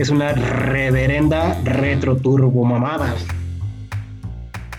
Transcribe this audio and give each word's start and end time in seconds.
Es 0.00 0.08
una 0.08 0.32
reverenda 0.32 1.60
retro 1.62 2.16
turbo 2.16 2.64
mamada. 2.64 3.14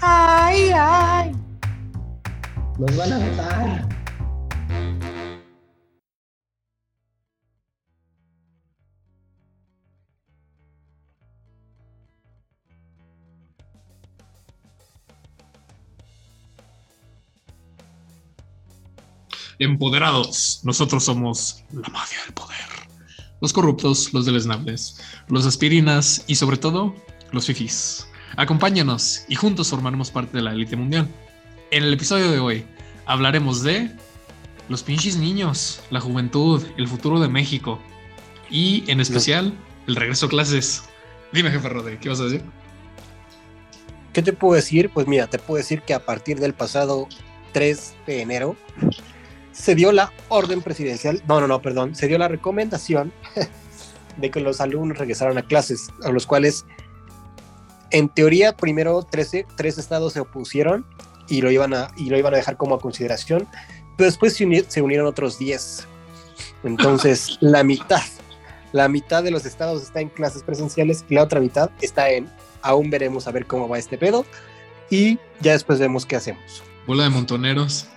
Ay, 0.01 0.71
ay. 0.73 1.31
Nos 2.79 2.97
van 2.97 3.13
a 3.13 3.19
matar. 3.19 3.87
Empoderados, 19.59 20.61
nosotros 20.63 21.05
somos 21.05 21.63
la 21.71 21.89
mafia 21.89 22.17
del 22.23 22.33
poder. 22.33 22.50
Los 23.41 23.53
corruptos, 23.53 24.13
los 24.13 24.25
deleznables, 24.25 25.01
los 25.27 25.47
aspirinas 25.47 26.23
y 26.27 26.35
sobre 26.35 26.57
todo 26.57 26.95
los 27.31 27.47
fifis. 27.47 28.07
Acompáñanos 28.37 29.25
y 29.27 29.35
juntos 29.35 29.69
formaremos 29.69 30.11
parte 30.11 30.37
de 30.37 30.43
la 30.43 30.53
élite 30.53 30.75
mundial. 30.75 31.09
En 31.71 31.83
el 31.83 31.93
episodio 31.93 32.31
de 32.31 32.39
hoy 32.39 32.65
hablaremos 33.07 33.63
de 33.63 33.91
los 34.69 34.83
pinches 34.83 35.17
niños, 35.17 35.81
la 35.89 35.99
juventud, 35.99 36.63
el 36.77 36.87
futuro 36.87 37.19
de 37.19 37.27
México 37.29 37.79
y 38.51 38.83
en 38.91 39.01
especial 39.01 39.53
el 39.87 39.95
regreso 39.95 40.27
a 40.27 40.29
clases. 40.29 40.83
Dime, 41.33 41.49
jefe 41.49 41.67
Rode, 41.67 41.97
¿qué 41.97 42.09
vas 42.09 42.19
a 42.19 42.25
decir? 42.25 42.43
¿Qué 44.13 44.21
te 44.21 44.33
puedo 44.33 44.53
decir? 44.53 44.91
Pues 44.93 45.07
mira, 45.07 45.25
te 45.25 45.39
puedo 45.39 45.57
decir 45.57 45.81
que 45.81 45.95
a 45.95 46.05
partir 46.05 46.39
del 46.39 46.53
pasado 46.53 47.07
3 47.53 47.95
de 48.05 48.21
enero 48.21 48.55
se 49.51 49.75
dio 49.75 49.91
la 49.91 50.11
orden 50.29 50.61
presidencial, 50.61 51.21
no, 51.27 51.39
no, 51.41 51.47
no, 51.47 51.61
perdón, 51.61 51.95
se 51.95 52.07
dio 52.07 52.17
la 52.17 52.27
recomendación 52.27 53.11
de 54.17 54.31
que 54.31 54.39
los 54.39 54.61
alumnos 54.61 54.97
regresaran 54.97 55.37
a 55.37 55.43
clases, 55.43 55.87
a 56.03 56.09
los 56.09 56.25
cuales 56.25 56.65
en 57.91 58.07
teoría 58.09 58.55
primero 58.55 59.03
13, 59.03 59.45
tres 59.57 59.77
estados 59.77 60.13
se 60.13 60.19
opusieron 60.21 60.85
y 61.27 61.41
lo, 61.41 61.51
iban 61.51 61.73
a, 61.73 61.91
y 61.97 62.09
lo 62.09 62.17
iban 62.17 62.33
a 62.33 62.37
dejar 62.37 62.57
como 62.57 62.75
a 62.75 62.79
consideración, 62.79 63.47
pero 63.97 64.09
después 64.09 64.33
se, 64.35 64.45
uni- 64.45 64.65
se 64.67 64.81
unieron 64.81 65.07
otros 65.07 65.37
10. 65.39 65.87
Entonces, 66.63 67.37
la 67.41 67.63
mitad, 67.63 68.01
la 68.71 68.87
mitad 68.87 69.23
de 69.23 69.31
los 69.31 69.45
estados 69.45 69.81
está 69.83 69.99
en 70.01 70.09
clases 70.09 70.43
presenciales 70.43 71.03
y 71.09 71.15
la 71.15 71.23
otra 71.23 71.39
mitad 71.39 71.69
está 71.81 72.09
en 72.09 72.29
aún 72.63 72.89
veremos 72.89 73.27
a 73.27 73.31
ver 73.31 73.47
cómo 73.47 73.67
va 73.67 73.79
este 73.79 73.97
pedo 73.97 74.23
y 74.89 75.17
ya 75.39 75.53
después 75.53 75.79
vemos 75.79 76.05
qué 76.05 76.15
hacemos. 76.15 76.63
Bola 76.85 77.03
de 77.03 77.09
montoneros. 77.09 77.87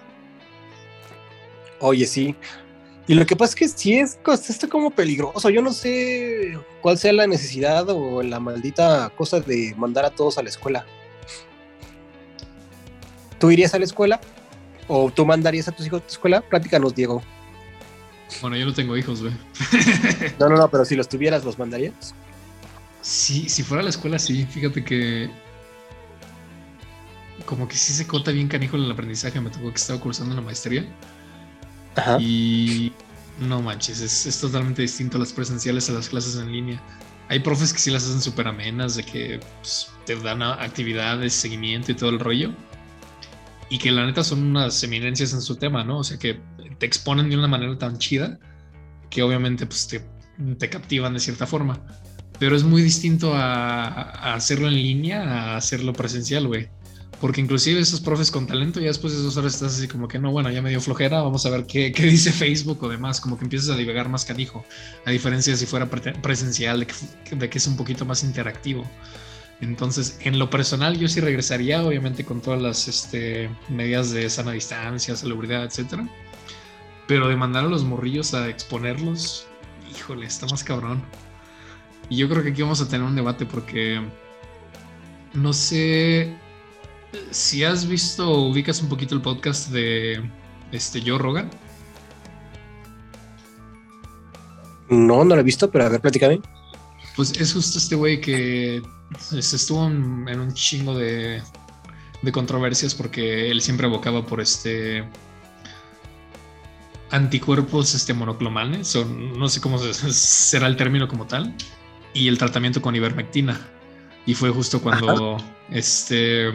Oye, 1.87 2.07
sí. 2.07 2.35
Y 3.07 3.13
lo 3.15 3.27
que 3.27 3.37
pasa 3.37 3.51
es 3.51 3.55
que 3.57 3.69
sí 3.69 3.95
es 3.99 4.19
cos- 4.23 4.49
está 4.49 4.67
como 4.69 4.91
peligroso. 4.91 5.51
Yo 5.51 5.61
no 5.61 5.71
sé 5.75 6.59
cuál 6.81 6.97
sea 6.97 7.13
la 7.13 7.27
necesidad 7.27 7.87
o 7.91 8.23
la 8.23 8.41
maldita 8.41 9.11
cosa 9.15 9.41
de 9.41 9.75
mandar 9.77 10.07
a 10.07 10.11
todos 10.11 10.39
a 10.39 10.43
la 10.43 10.49
escuela. 10.49 10.87
¿Tú 13.39 13.51
irías 13.51 13.75
a 13.75 13.79
la 13.79 13.85
escuela? 13.85 14.19
¿O 14.89 15.11
tú 15.11 15.27
mandarías 15.27 15.69
a 15.69 15.73
tus 15.73 15.87
hijos 15.87 16.01
a 16.01 16.05
la 16.05 16.11
escuela? 16.11 16.41
Platícanos, 16.41 16.95
Diego. 16.95 17.23
Bueno, 18.41 18.57
yo 18.57 18.65
no 18.65 18.73
tengo 18.73 18.97
hijos, 18.97 19.21
güey. 19.21 19.35
No, 20.39 20.49
no, 20.49 20.57
no, 20.57 20.71
pero 20.71 20.87
si 20.87 20.97
los 20.97 21.07
tuvieras, 21.09 21.45
¿los 21.45 21.59
mandarías? 21.59 22.15
Sí, 23.03 23.51
si 23.51 23.63
fuera 23.63 23.83
a 23.83 23.85
la 23.85 23.91
escuela, 23.91 24.19
sí. 24.19 24.47
Fíjate 24.47 24.83
que. 24.83 25.29
Como 27.45 27.69
que 27.69 27.77
sí 27.77 27.93
se 27.93 28.07
corta 28.07 28.31
bien 28.31 28.49
canijo 28.49 28.79
el 28.79 28.91
aprendizaje. 28.91 29.39
Me 29.43 29.51
tocó 29.51 29.69
que 29.69 29.77
estaba 29.77 30.01
cursando 30.01 30.33
una 30.33 30.41
maestría. 30.41 30.87
Y. 32.19 32.93
No 33.41 33.61
manches, 33.61 34.01
es, 34.01 34.41
totalmente 34.41 34.83
distinto 34.83 35.17
a 35.17 35.21
las 35.21 35.33
presenciales 35.33 35.91
a 35.91 35.93
las 35.95 36.09
clases 36.09 36.37
en 36.37 36.53
línea. 36.53 36.81
Hay 37.29 37.41
profes 37.41 37.73
que 37.73 37.81
sí 37.81 37.91
las 37.91 38.05
hacen 38.05 38.21
súper 38.21 38.47
amenas, 38.47 38.95
de 38.95 39.03
que 39.03 39.41
pues, 39.61 39.91
te 40.07 40.15
dan 40.17 40.43
actividades, 40.43 41.33
seguimiento 41.33 41.91
y 41.91 41.97
todo 41.97 42.11
el 42.11 42.21
rollo. 42.21 42.53
Y 43.71 43.79
que 43.79 43.91
la 43.91 44.07
neta 44.07 44.23
son 44.23 44.43
unas 44.45 44.81
eminencias 44.85 45.33
en 45.33 45.41
su 45.41 45.57
tema, 45.57 45.83
¿no? 45.83 45.99
O 45.99 46.05
sea, 46.05 46.17
que 46.17 46.41
te 46.79 46.87
exponen 46.87 47.29
de 47.29 47.37
una 47.37 47.49
manera 47.49 47.77
tan 47.77 47.99
chida 47.99 48.39
que 49.11 49.23
obviamente 49.23 49.67
pues, 49.67 49.89
te, 49.89 50.07
te 50.57 50.71
captivan 50.71 51.15
de 51.15 51.21
cierta 51.21 51.47
forma. 51.47 51.81
Pero 52.39 52.55
es 52.55 52.63
muy 52.63 52.83
distinto 52.83 53.35
a, 53.35 53.85
a 53.87 54.35
hacerlo 54.35 54.69
en 54.69 54.75
línea 54.75 55.23
a 55.23 55.57
hacerlo 55.57 55.93
presencial, 55.93 56.47
güey. 56.47 56.69
Porque 57.25 57.41
inclusive 57.41 57.81
esos 57.81 58.03
profes 58.03 58.31
con 58.31 58.47
talento, 58.47 58.81
ya 58.81 58.89
después 58.89 59.15
de 59.15 59.23
dos 59.23 59.39
horas 59.39 59.55
estás 59.55 59.79
así 59.79 59.89
como 59.89 60.09
que 60.09 60.19
no, 60.19 60.31
bueno, 60.31 60.51
ya 60.51 60.61
me 60.61 60.69
dio 60.69 60.79
flojera, 60.79 61.23
vamos 61.23 61.47
a 61.47 61.49
ver 61.49 61.65
qué, 61.65 61.91
qué 61.91 62.03
dice 62.03 62.31
Facebook 62.31 62.83
o 62.83 62.89
demás, 62.91 63.19
como 63.19 63.39
que 63.39 63.45
empiezas 63.45 63.71
a 63.71 63.79
divagar 63.79 64.11
más 64.11 64.27
canijo, 64.27 64.63
a 65.07 65.11
diferencia 65.11 65.55
de 65.55 65.57
si 65.57 65.65
fuera 65.65 65.89
pre- 65.89 66.13
presencial, 66.13 66.81
de 66.81 66.87
que, 66.87 66.95
de 67.37 67.49
que 67.49 67.57
es 67.57 67.67
un 67.67 67.79
poquito 67.79 68.05
más 68.05 68.25
interactivo. 68.25 68.85
Entonces, 69.63 70.19
en 70.21 70.39
lo 70.39 70.51
personal, 70.51 70.99
yo 70.99 71.09
sí 71.09 71.21
regresaría, 71.21 71.83
obviamente 71.83 72.27
con 72.27 72.43
todas 72.43 72.61
las 72.61 72.89
este, 72.89 73.49
medidas 73.71 74.11
de 74.11 74.29
sana 74.29 74.53
distancia, 74.53 75.17
salubridad, 75.17 75.65
etcétera. 75.65 76.07
Pero 77.09 77.29
de 77.29 77.37
mandar 77.37 77.65
a 77.65 77.69
los 77.69 77.85
morrillos 77.85 78.35
a 78.35 78.51
exponerlos, 78.51 79.47
híjole, 79.91 80.27
está 80.27 80.45
más 80.49 80.63
cabrón. 80.63 81.03
Y 82.11 82.19
yo 82.19 82.29
creo 82.29 82.43
que 82.43 82.51
aquí 82.51 82.61
vamos 82.61 82.83
a 82.83 82.87
tener 82.87 83.07
un 83.07 83.17
debate 83.17 83.47
porque 83.47 84.03
no 85.33 85.55
sé 85.55 86.44
si 87.31 87.65
has 87.65 87.87
visto 87.87 88.31
ubicas 88.49 88.81
un 88.83 88.89
poquito 88.89 89.15
el 89.15 89.21
podcast 89.23 89.71
de 89.71 90.23
este 90.73 91.01
Joe 91.01 91.19
Rogan. 91.19 91.51
No, 94.89 95.25
no 95.25 95.35
lo 95.35 95.41
he 95.41 95.45
visto, 95.45 95.71
pero 95.71 95.85
a 95.87 95.89
ver, 95.89 96.01
platícame. 96.01 96.41
Pues 97.17 97.33
es 97.41 97.53
justo 97.53 97.79
este 97.79 97.95
güey 97.95 98.21
que 98.21 98.83
se 99.19 99.39
estuvo 99.57 99.87
en, 99.87 100.27
en 100.29 100.41
un 100.41 100.53
chingo 100.53 100.97
de, 100.97 101.43
de 102.23 102.33
controversias 102.33 102.95
porque 102.95 103.51
él 103.51 103.61
siempre 103.61 103.87
abocaba 103.87 104.27
por 104.27 104.41
este 104.41 105.05
anticuerpos 107.11 107.95
este 107.95 108.13
monoclonales 108.13 108.97
o 108.97 109.05
no 109.05 109.49
sé 109.49 109.61
cómo 109.61 109.79
se- 109.79 109.95
será 110.13 110.67
el 110.67 110.77
término 110.77 111.07
como 111.07 111.27
tal 111.27 111.55
y 112.13 112.27
el 112.29 112.39
tratamiento 112.39 112.83
con 112.83 112.97
ivermectina 112.97 113.61
y 114.27 114.35
fue 114.35 114.51
justo 114.51 114.81
cuando 114.81 115.37
este 115.71 116.51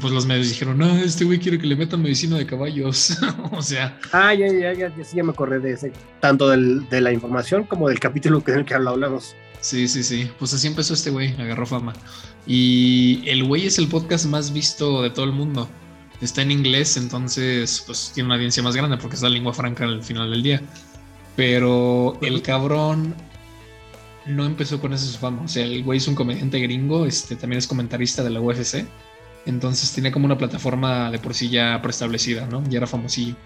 pues 0.00 0.12
los 0.12 0.26
medios 0.26 0.48
dijeron 0.48 0.78
no 0.78 0.96
este 0.96 1.24
güey 1.24 1.38
quiere 1.38 1.58
que 1.58 1.66
le 1.66 1.76
metan 1.76 2.02
medicina 2.02 2.36
de 2.36 2.46
caballos 2.46 3.16
o 3.52 3.62
sea 3.62 3.98
Ah, 4.12 4.34
ya, 4.34 4.46
ya, 4.48 4.72
ya, 4.72 4.94
ya, 4.96 5.04
sí, 5.04 5.16
ya 5.16 5.22
me 5.24 5.30
acordé 5.32 5.58
de 5.60 5.72
ese. 5.72 5.92
Tanto 6.20 6.48
del- 6.48 6.88
de 6.88 7.00
la 7.00 7.12
información 7.12 7.64
como 7.64 7.88
del 7.88 7.98
capítulo 8.00 8.42
que, 8.42 8.52
en 8.52 8.58
el 8.60 8.64
que 8.64 8.74
hablamos. 8.74 9.34
Sí, 9.60 9.88
sí, 9.88 10.02
sí. 10.02 10.30
Pues 10.38 10.52
así 10.54 10.66
empezó 10.66 10.92
este 10.94 11.10
güey, 11.10 11.34
agarró 11.40 11.64
fama. 11.66 11.92
Y 12.46 13.22
el 13.26 13.44
güey 13.44 13.66
es 13.66 13.78
el 13.78 13.88
podcast 13.88 14.26
más 14.26 14.52
visto 14.52 15.02
de 15.02 15.10
todo 15.10 15.24
el 15.24 15.32
mundo. 15.32 15.68
Está 16.20 16.42
en 16.42 16.50
inglés, 16.50 16.96
entonces 16.96 17.82
pues 17.86 18.10
tiene 18.14 18.26
una 18.26 18.34
audiencia 18.36 18.62
más 18.62 18.76
grande 18.76 18.96
porque 18.98 19.16
es 19.16 19.22
la 19.22 19.28
lengua 19.30 19.52
franca 19.54 19.84
al 19.84 20.02
final 20.02 20.30
del 20.30 20.42
día. 20.42 20.60
Pero 21.36 22.18
el 22.22 22.42
cabrón 22.42 23.14
no 24.26 24.44
empezó 24.46 24.80
con 24.80 24.92
esa 24.92 25.18
fama. 25.18 25.42
O 25.42 25.48
sea, 25.48 25.64
el 25.64 25.82
güey 25.82 25.98
es 25.98 26.06
un 26.08 26.14
comediante 26.14 26.58
gringo, 26.60 27.06
este 27.06 27.34
también 27.36 27.58
es 27.58 27.66
comentarista 27.66 28.22
de 28.22 28.30
la 28.30 28.40
UFC. 28.40 28.86
Entonces 29.46 29.92
tiene 29.92 30.10
como 30.10 30.26
una 30.26 30.38
plataforma 30.38 31.10
de 31.10 31.18
por 31.18 31.34
sí 31.34 31.50
ya 31.50 31.80
preestablecida, 31.82 32.46
¿no? 32.46 32.62
Ya 32.68 32.78
era 32.78 32.86
famosillo. 32.86 33.36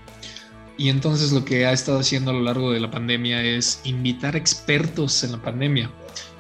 Y 0.77 0.91
entonces 0.91 1.33
lo 1.33 1.45
que 1.45 1.67
ha 1.67 1.73
estado 1.73 1.99
haciendo 1.99 2.31
a 2.31 2.35
lo 2.35 2.41
largo 2.41 2.71
de 2.71 2.79
la 2.79 2.91
pandemia 2.91 3.43
es 3.43 3.81
invitar 3.83 4.37
expertos 4.37 5.25
en 5.25 5.33
la 5.33 5.43
pandemia. 5.43 5.91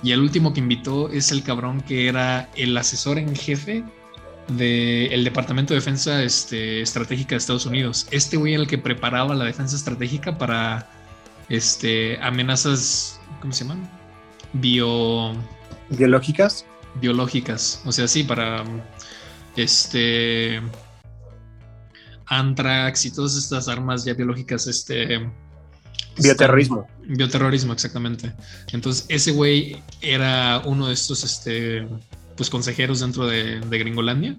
Y 0.02 0.12
el 0.12 0.20
último 0.20 0.52
que 0.52 0.60
invitó 0.60 1.10
es 1.10 1.32
el 1.32 1.42
cabrón 1.42 1.80
que 1.80 2.06
era 2.06 2.48
el 2.54 2.76
asesor 2.76 3.18
en 3.18 3.34
jefe 3.34 3.82
del 4.46 5.24
Departamento 5.24 5.74
de 5.74 5.80
Defensa 5.80 6.22
este, 6.22 6.80
Estratégica 6.80 7.30
de 7.30 7.38
Estados 7.38 7.66
Unidos. 7.66 8.06
Este 8.12 8.36
güey 8.36 8.54
era 8.54 8.62
el 8.62 8.68
que 8.68 8.78
preparaba 8.78 9.34
la 9.34 9.44
defensa 9.44 9.74
estratégica 9.74 10.38
para 10.38 10.88
este, 11.48 12.16
amenazas, 12.22 13.20
¿cómo 13.40 13.52
se 13.52 13.64
llaman? 13.64 13.90
Bio, 14.52 15.32
¿Biológicas? 15.90 16.64
biológicas. 17.00 17.82
O 17.84 17.92
sea, 17.92 18.08
sí, 18.08 18.24
para 18.24 18.64
este 19.56 20.60
Antrax 22.26 23.06
y 23.06 23.10
todas 23.10 23.36
estas 23.36 23.68
armas 23.68 24.04
ya 24.04 24.14
biológicas 24.14 24.66
este, 24.66 25.20
Bioterrorismo. 26.22 26.86
Bioterrorismo, 27.06 27.72
exactamente. 27.72 28.32
Entonces, 28.72 29.06
ese 29.08 29.32
güey 29.32 29.82
era 30.00 30.62
uno 30.64 30.88
de 30.88 30.94
estos 30.94 31.24
este, 31.24 31.86
pues, 32.36 32.50
consejeros 32.50 33.00
dentro 33.00 33.26
de, 33.26 33.60
de 33.60 33.78
Gringolandia. 33.78 34.36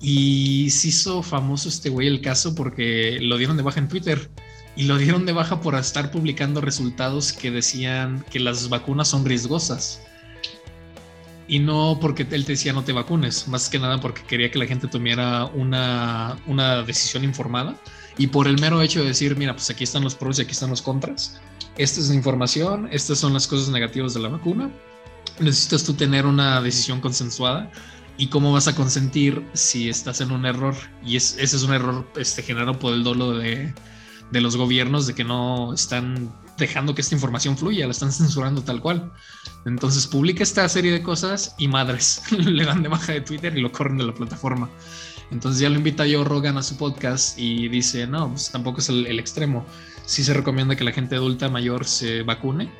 Y 0.00 0.70
se 0.70 0.88
hizo 0.88 1.22
famoso 1.22 1.68
este 1.68 1.90
güey 1.90 2.08
el 2.08 2.20
caso 2.20 2.54
porque 2.54 3.18
lo 3.20 3.36
dieron 3.36 3.56
de 3.56 3.62
baja 3.62 3.80
en 3.80 3.88
Twitter. 3.88 4.30
Y 4.74 4.84
lo 4.84 4.96
dieron 4.96 5.26
de 5.26 5.32
baja 5.32 5.60
por 5.60 5.74
estar 5.74 6.10
publicando 6.10 6.60
resultados 6.62 7.32
que 7.32 7.50
decían 7.50 8.24
que 8.30 8.40
las 8.40 8.68
vacunas 8.68 9.08
son 9.08 9.24
riesgosas. 9.24 10.00
Y 11.52 11.58
no 11.58 11.98
porque 12.00 12.26
él 12.30 12.46
te 12.46 12.52
decía 12.52 12.72
no 12.72 12.82
te 12.82 12.92
vacunes, 12.92 13.46
más 13.46 13.68
que 13.68 13.78
nada 13.78 14.00
porque 14.00 14.22
quería 14.22 14.50
que 14.50 14.58
la 14.58 14.64
gente 14.64 14.88
tomara 14.88 15.44
una, 15.44 16.38
una 16.46 16.82
decisión 16.82 17.24
informada. 17.24 17.76
Y 18.16 18.28
por 18.28 18.48
el 18.48 18.58
mero 18.58 18.80
hecho 18.80 19.00
de 19.00 19.08
decir, 19.08 19.36
mira, 19.36 19.52
pues 19.52 19.68
aquí 19.68 19.84
están 19.84 20.02
los 20.02 20.14
pros 20.14 20.38
y 20.38 20.42
aquí 20.42 20.52
están 20.52 20.70
los 20.70 20.80
contras. 20.80 21.42
Esta 21.76 22.00
es 22.00 22.08
la 22.08 22.14
información, 22.14 22.88
estas 22.90 23.18
son 23.18 23.34
las 23.34 23.46
cosas 23.46 23.68
negativas 23.68 24.14
de 24.14 24.20
la 24.20 24.30
vacuna. 24.30 24.70
Necesitas 25.40 25.84
tú 25.84 25.92
tener 25.92 26.24
una 26.24 26.62
decisión 26.62 27.02
consensuada 27.02 27.70
y 28.16 28.28
cómo 28.28 28.50
vas 28.50 28.68
a 28.68 28.74
consentir 28.74 29.44
si 29.52 29.90
estás 29.90 30.22
en 30.22 30.32
un 30.32 30.46
error. 30.46 30.74
Y 31.04 31.16
es, 31.16 31.36
ese 31.38 31.56
es 31.56 31.62
un 31.64 31.74
error 31.74 32.10
este, 32.16 32.42
generado 32.42 32.78
por 32.78 32.94
el 32.94 33.04
dolo 33.04 33.32
de, 33.32 33.74
de 34.30 34.40
los 34.40 34.56
gobiernos 34.56 35.06
de 35.06 35.14
que 35.14 35.24
no 35.24 35.74
están 35.74 36.32
dejando 36.58 36.94
que 36.94 37.00
esta 37.00 37.14
información 37.14 37.56
fluya, 37.56 37.86
la 37.86 37.92
están 37.92 38.12
censurando 38.12 38.62
tal 38.62 38.80
cual. 38.80 39.12
Entonces 39.64 40.06
publica 40.06 40.42
esta 40.42 40.68
serie 40.68 40.92
de 40.92 41.02
cosas 41.02 41.54
y 41.58 41.68
madres 41.68 42.22
le 42.30 42.64
dan 42.64 42.82
de 42.82 42.88
baja 42.88 43.12
de 43.12 43.20
Twitter 43.20 43.56
y 43.56 43.60
lo 43.60 43.72
corren 43.72 43.98
de 43.98 44.04
la 44.04 44.14
plataforma. 44.14 44.70
Entonces 45.30 45.60
ya 45.60 45.70
lo 45.70 45.76
invita 45.76 46.06
yo 46.06 46.24
Rogan 46.24 46.58
a 46.58 46.62
su 46.62 46.76
podcast 46.76 47.38
y 47.38 47.68
dice, 47.68 48.06
no, 48.06 48.30
pues 48.30 48.50
tampoco 48.50 48.80
es 48.80 48.88
el, 48.90 49.06
el 49.06 49.18
extremo. 49.18 49.64
Sí 50.04 50.22
se 50.24 50.34
recomienda 50.34 50.76
que 50.76 50.84
la 50.84 50.92
gente 50.92 51.16
adulta 51.16 51.48
mayor 51.48 51.86
se 51.86 52.22
vacune, 52.22 52.70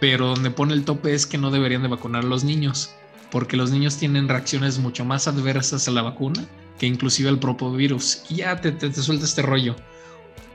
pero 0.00 0.28
donde 0.28 0.50
pone 0.50 0.72
el 0.72 0.84
tope 0.84 1.14
es 1.14 1.26
que 1.26 1.38
no 1.38 1.50
deberían 1.50 1.82
de 1.82 1.88
vacunar 1.88 2.24
a 2.24 2.26
los 2.26 2.44
niños, 2.44 2.94
porque 3.30 3.56
los 3.56 3.70
niños 3.70 3.98
tienen 3.98 4.28
reacciones 4.28 4.78
mucho 4.78 5.04
más 5.04 5.28
adversas 5.28 5.86
a 5.86 5.90
la 5.90 6.02
vacuna 6.02 6.46
que 6.78 6.86
inclusive 6.86 7.28
al 7.28 7.38
propio 7.38 7.72
virus. 7.72 8.22
Y 8.28 8.36
ya 8.36 8.60
te, 8.60 8.72
te, 8.72 8.88
te 8.88 9.02
suelta 9.02 9.24
este 9.24 9.42
rollo. 9.42 9.76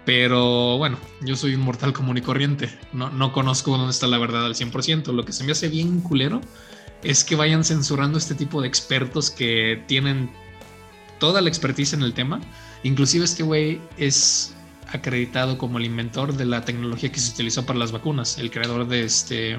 Pero 0.08 0.78
bueno, 0.78 0.98
yo 1.20 1.36
soy 1.36 1.54
un 1.54 1.60
mortal 1.60 1.92
común 1.92 2.18
y 2.18 2.22
corriente. 2.22 2.70
No, 2.94 3.10
no 3.10 3.34
conozco 3.34 3.78
dónde 3.78 3.92
está 3.92 4.08
la 4.08 4.18
verdad 4.18 4.46
al 4.46 4.56
100%. 4.56 5.12
Lo 5.12 5.26
que 5.26 5.34
se 5.34 5.44
me 5.44 5.52
hace 5.52 5.68
bien 5.68 6.00
culero 6.00 6.40
es 7.04 7.26
que 7.26 7.36
vayan 7.36 7.66
censurando 7.66 8.18
este 8.18 8.34
tipo 8.34 8.62
de 8.62 8.70
expertos 8.70 9.30
que 9.30 9.84
tienen 9.86 10.32
toda 11.20 11.42
la 11.42 11.50
expertise 11.50 11.92
en 11.92 12.04
el 12.04 12.14
tema. 12.14 12.40
Inclusive 12.84 13.26
este 13.26 13.44
güey 13.44 13.82
es 13.98 14.56
acreditado 14.94 15.58
como 15.58 15.78
el 15.78 15.84
inventor 15.84 16.38
de 16.38 16.46
la 16.46 16.64
tecnología 16.64 17.12
que 17.12 17.20
se 17.20 17.34
utilizó 17.34 17.66
para 17.66 17.78
las 17.78 17.92
vacunas, 17.92 18.38
el 18.38 18.50
creador 18.50 18.88
de 18.88 19.04
este, 19.04 19.58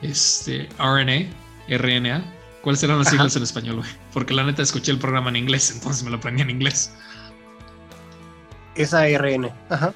este 0.00 0.66
RNA, 0.78 1.28
RNA. 1.68 2.24
¿Cuáles 2.62 2.80
serán 2.80 3.00
las 3.00 3.10
siglas 3.10 3.36
en 3.36 3.42
español, 3.42 3.76
güey? 3.76 3.90
Porque 4.14 4.32
la 4.32 4.44
neta 4.44 4.62
escuché 4.62 4.92
el 4.92 4.98
programa 4.98 5.28
en 5.28 5.36
inglés, 5.36 5.70
entonces 5.74 6.04
me 6.04 6.08
lo 6.10 6.16
aprendí 6.16 6.40
en 6.40 6.48
inglés. 6.48 6.90
Esa 8.76 9.06
RN. 9.08 9.50
Ajá. 9.70 9.94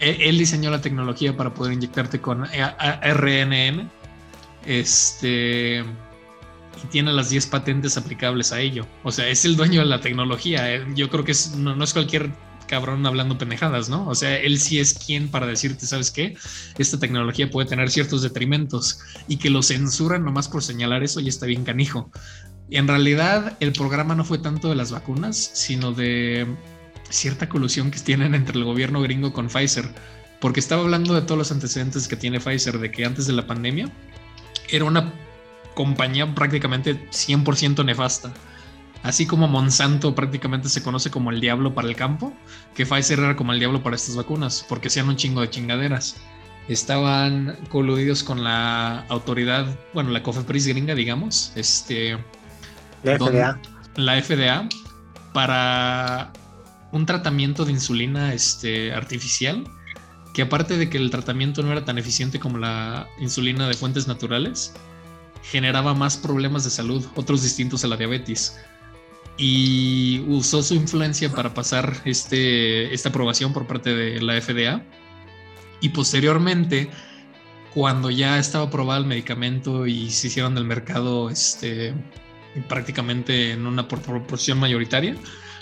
Él, 0.00 0.16
él, 0.20 0.38
diseñó 0.38 0.70
la 0.70 0.80
tecnología 0.80 1.36
para 1.36 1.52
poder 1.52 1.72
inyectarte 1.72 2.20
con 2.20 2.44
RNN. 2.44 3.90
Este. 4.64 5.84
Y 6.82 6.86
tiene 6.90 7.12
las 7.12 7.30
10 7.30 7.46
patentes 7.46 7.96
aplicables 7.96 8.52
a 8.52 8.60
ello. 8.60 8.86
O 9.02 9.10
sea, 9.10 9.28
es 9.28 9.44
el 9.44 9.56
dueño 9.56 9.80
de 9.80 9.86
la 9.86 10.00
tecnología. 10.00 10.86
Yo 10.94 11.10
creo 11.10 11.24
que 11.24 11.32
es, 11.32 11.56
no, 11.56 11.74
no 11.74 11.82
es 11.82 11.92
cualquier 11.92 12.30
cabrón 12.68 13.04
hablando 13.04 13.36
pendejadas, 13.36 13.88
¿no? 13.88 14.06
O 14.06 14.14
sea, 14.14 14.38
él 14.38 14.60
sí 14.60 14.78
es 14.78 14.94
quien 14.94 15.28
para 15.28 15.46
decirte, 15.46 15.86
¿sabes 15.86 16.12
qué? 16.12 16.36
Esta 16.76 17.00
tecnología 17.00 17.50
puede 17.50 17.68
tener 17.68 17.90
ciertos 17.90 18.22
detrimentos 18.22 19.00
y 19.26 19.38
que 19.38 19.50
lo 19.50 19.62
censuran 19.62 20.24
nomás 20.24 20.48
por 20.48 20.62
señalar 20.62 21.02
eso 21.02 21.18
y 21.18 21.28
está 21.28 21.46
bien 21.46 21.64
canijo. 21.64 22.12
Y 22.70 22.76
en 22.76 22.86
realidad 22.86 23.56
el 23.58 23.72
programa 23.72 24.14
no 24.14 24.24
fue 24.24 24.38
tanto 24.38 24.68
de 24.68 24.76
las 24.76 24.92
vacunas, 24.92 25.50
sino 25.54 25.92
de 25.92 26.46
cierta 27.10 27.48
colusión 27.48 27.90
que 27.90 27.98
tienen 28.00 28.34
entre 28.34 28.56
el 28.56 28.64
gobierno 28.64 29.00
gringo 29.00 29.32
con 29.32 29.48
Pfizer, 29.48 29.88
porque 30.40 30.60
estaba 30.60 30.82
hablando 30.82 31.14
de 31.14 31.22
todos 31.22 31.38
los 31.38 31.52
antecedentes 31.52 32.08
que 32.08 32.16
tiene 32.16 32.40
Pfizer, 32.40 32.78
de 32.78 32.90
que 32.90 33.04
antes 33.04 33.26
de 33.26 33.32
la 33.32 33.46
pandemia 33.46 33.90
era 34.68 34.84
una 34.84 35.12
compañía 35.74 36.34
prácticamente 36.34 37.08
100% 37.10 37.84
nefasta. 37.84 38.32
Así 39.02 39.26
como 39.26 39.46
Monsanto 39.46 40.14
prácticamente 40.14 40.68
se 40.68 40.82
conoce 40.82 41.10
como 41.10 41.30
el 41.30 41.40
diablo 41.40 41.74
para 41.74 41.88
el 41.88 41.96
campo, 41.96 42.32
que 42.74 42.84
Pfizer 42.84 43.20
era 43.20 43.36
como 43.36 43.52
el 43.52 43.60
diablo 43.60 43.82
para 43.82 43.96
estas 43.96 44.16
vacunas, 44.16 44.64
porque 44.68 44.88
hacían 44.88 45.08
un 45.08 45.16
chingo 45.16 45.40
de 45.40 45.50
chingaderas. 45.50 46.16
Estaban 46.68 47.56
coludidos 47.70 48.22
con 48.22 48.44
la 48.44 49.06
autoridad, 49.08 49.78
bueno, 49.94 50.10
la 50.10 50.22
COFEPRIS 50.22 50.66
gringa, 50.66 50.94
digamos, 50.94 51.52
este... 51.54 52.18
La 53.04 53.16
FDA. 53.16 53.60
La 53.94 54.20
FDA, 54.20 54.68
para 55.32 56.32
un 56.92 57.06
tratamiento 57.06 57.64
de 57.64 57.72
insulina 57.72 58.32
este, 58.32 58.92
artificial, 58.92 59.64
que 60.34 60.42
aparte 60.42 60.76
de 60.76 60.88
que 60.88 60.98
el 60.98 61.10
tratamiento 61.10 61.62
no 61.62 61.72
era 61.72 61.84
tan 61.84 61.98
eficiente 61.98 62.38
como 62.38 62.58
la 62.58 63.08
insulina 63.20 63.68
de 63.68 63.74
fuentes 63.74 64.06
naturales, 64.06 64.72
generaba 65.42 65.94
más 65.94 66.16
problemas 66.16 66.64
de 66.64 66.70
salud, 66.70 67.04
otros 67.14 67.42
distintos 67.42 67.84
a 67.84 67.88
la 67.88 67.96
diabetes. 67.96 68.58
Y 69.36 70.24
usó 70.26 70.62
su 70.62 70.74
influencia 70.74 71.30
para 71.30 71.54
pasar 71.54 72.02
este, 72.04 72.92
esta 72.92 73.08
aprobación 73.08 73.52
por 73.52 73.66
parte 73.66 73.94
de 73.94 74.20
la 74.20 74.40
FDA. 74.40 74.82
Y 75.80 75.90
posteriormente, 75.90 76.90
cuando 77.72 78.10
ya 78.10 78.38
estaba 78.38 78.64
aprobado 78.64 79.00
el 79.00 79.06
medicamento 79.06 79.86
y 79.86 80.10
se 80.10 80.26
hicieron 80.26 80.56
del 80.56 80.64
mercado 80.64 81.30
este, 81.30 81.94
prácticamente 82.68 83.52
en 83.52 83.66
una 83.66 83.86
proporción 83.86 84.58
mayoritaria, 84.58 85.14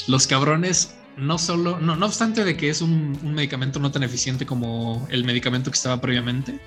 los 0.06 0.26
cabrones 0.26 0.95
no 1.16 1.38
solo, 1.38 1.78
no, 1.80 1.96
no 1.96 2.06
obstante 2.06 2.44
de 2.44 2.56
que 2.56 2.68
es 2.68 2.80
un, 2.82 3.18
un, 3.22 3.34
medicamento 3.34 3.78
no 3.80 3.90
tan 3.90 4.02
eficiente 4.02 4.46
como 4.46 5.06
el 5.10 5.24
medicamento 5.24 5.70
que 5.70 5.76
estaba 5.76 6.00
previamente, 6.00 6.60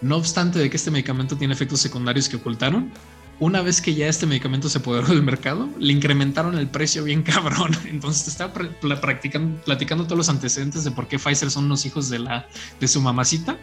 no 0.00 0.16
obstante 0.16 0.58
de 0.58 0.70
que 0.70 0.76
este 0.76 0.90
medicamento 0.90 1.36
tiene 1.36 1.54
efectos 1.54 1.80
secundarios 1.80 2.28
que 2.28 2.36
ocultaron, 2.36 2.92
una 3.40 3.62
vez 3.62 3.80
que 3.80 3.94
ya 3.94 4.08
este 4.08 4.26
medicamento 4.26 4.68
se 4.68 4.78
apoderó 4.78 5.06
del 5.08 5.22
mercado, 5.22 5.68
le 5.78 5.92
incrementaron 5.92 6.58
el 6.58 6.68
precio 6.68 7.04
bien 7.04 7.22
cabrón. 7.24 7.76
Entonces 7.86 8.24
te 8.24 8.30
estaba 8.30 8.52
platicando, 8.52 9.60
platicando 9.62 10.04
todos 10.04 10.18
los 10.18 10.28
antecedentes 10.28 10.84
de 10.84 10.90
por 10.90 11.06
qué 11.06 11.18
Pfizer 11.18 11.50
son 11.50 11.68
los 11.68 11.86
hijos 11.86 12.08
de, 12.08 12.18
la, 12.18 12.48
de 12.80 12.88
su 12.88 13.00
mamacita 13.00 13.56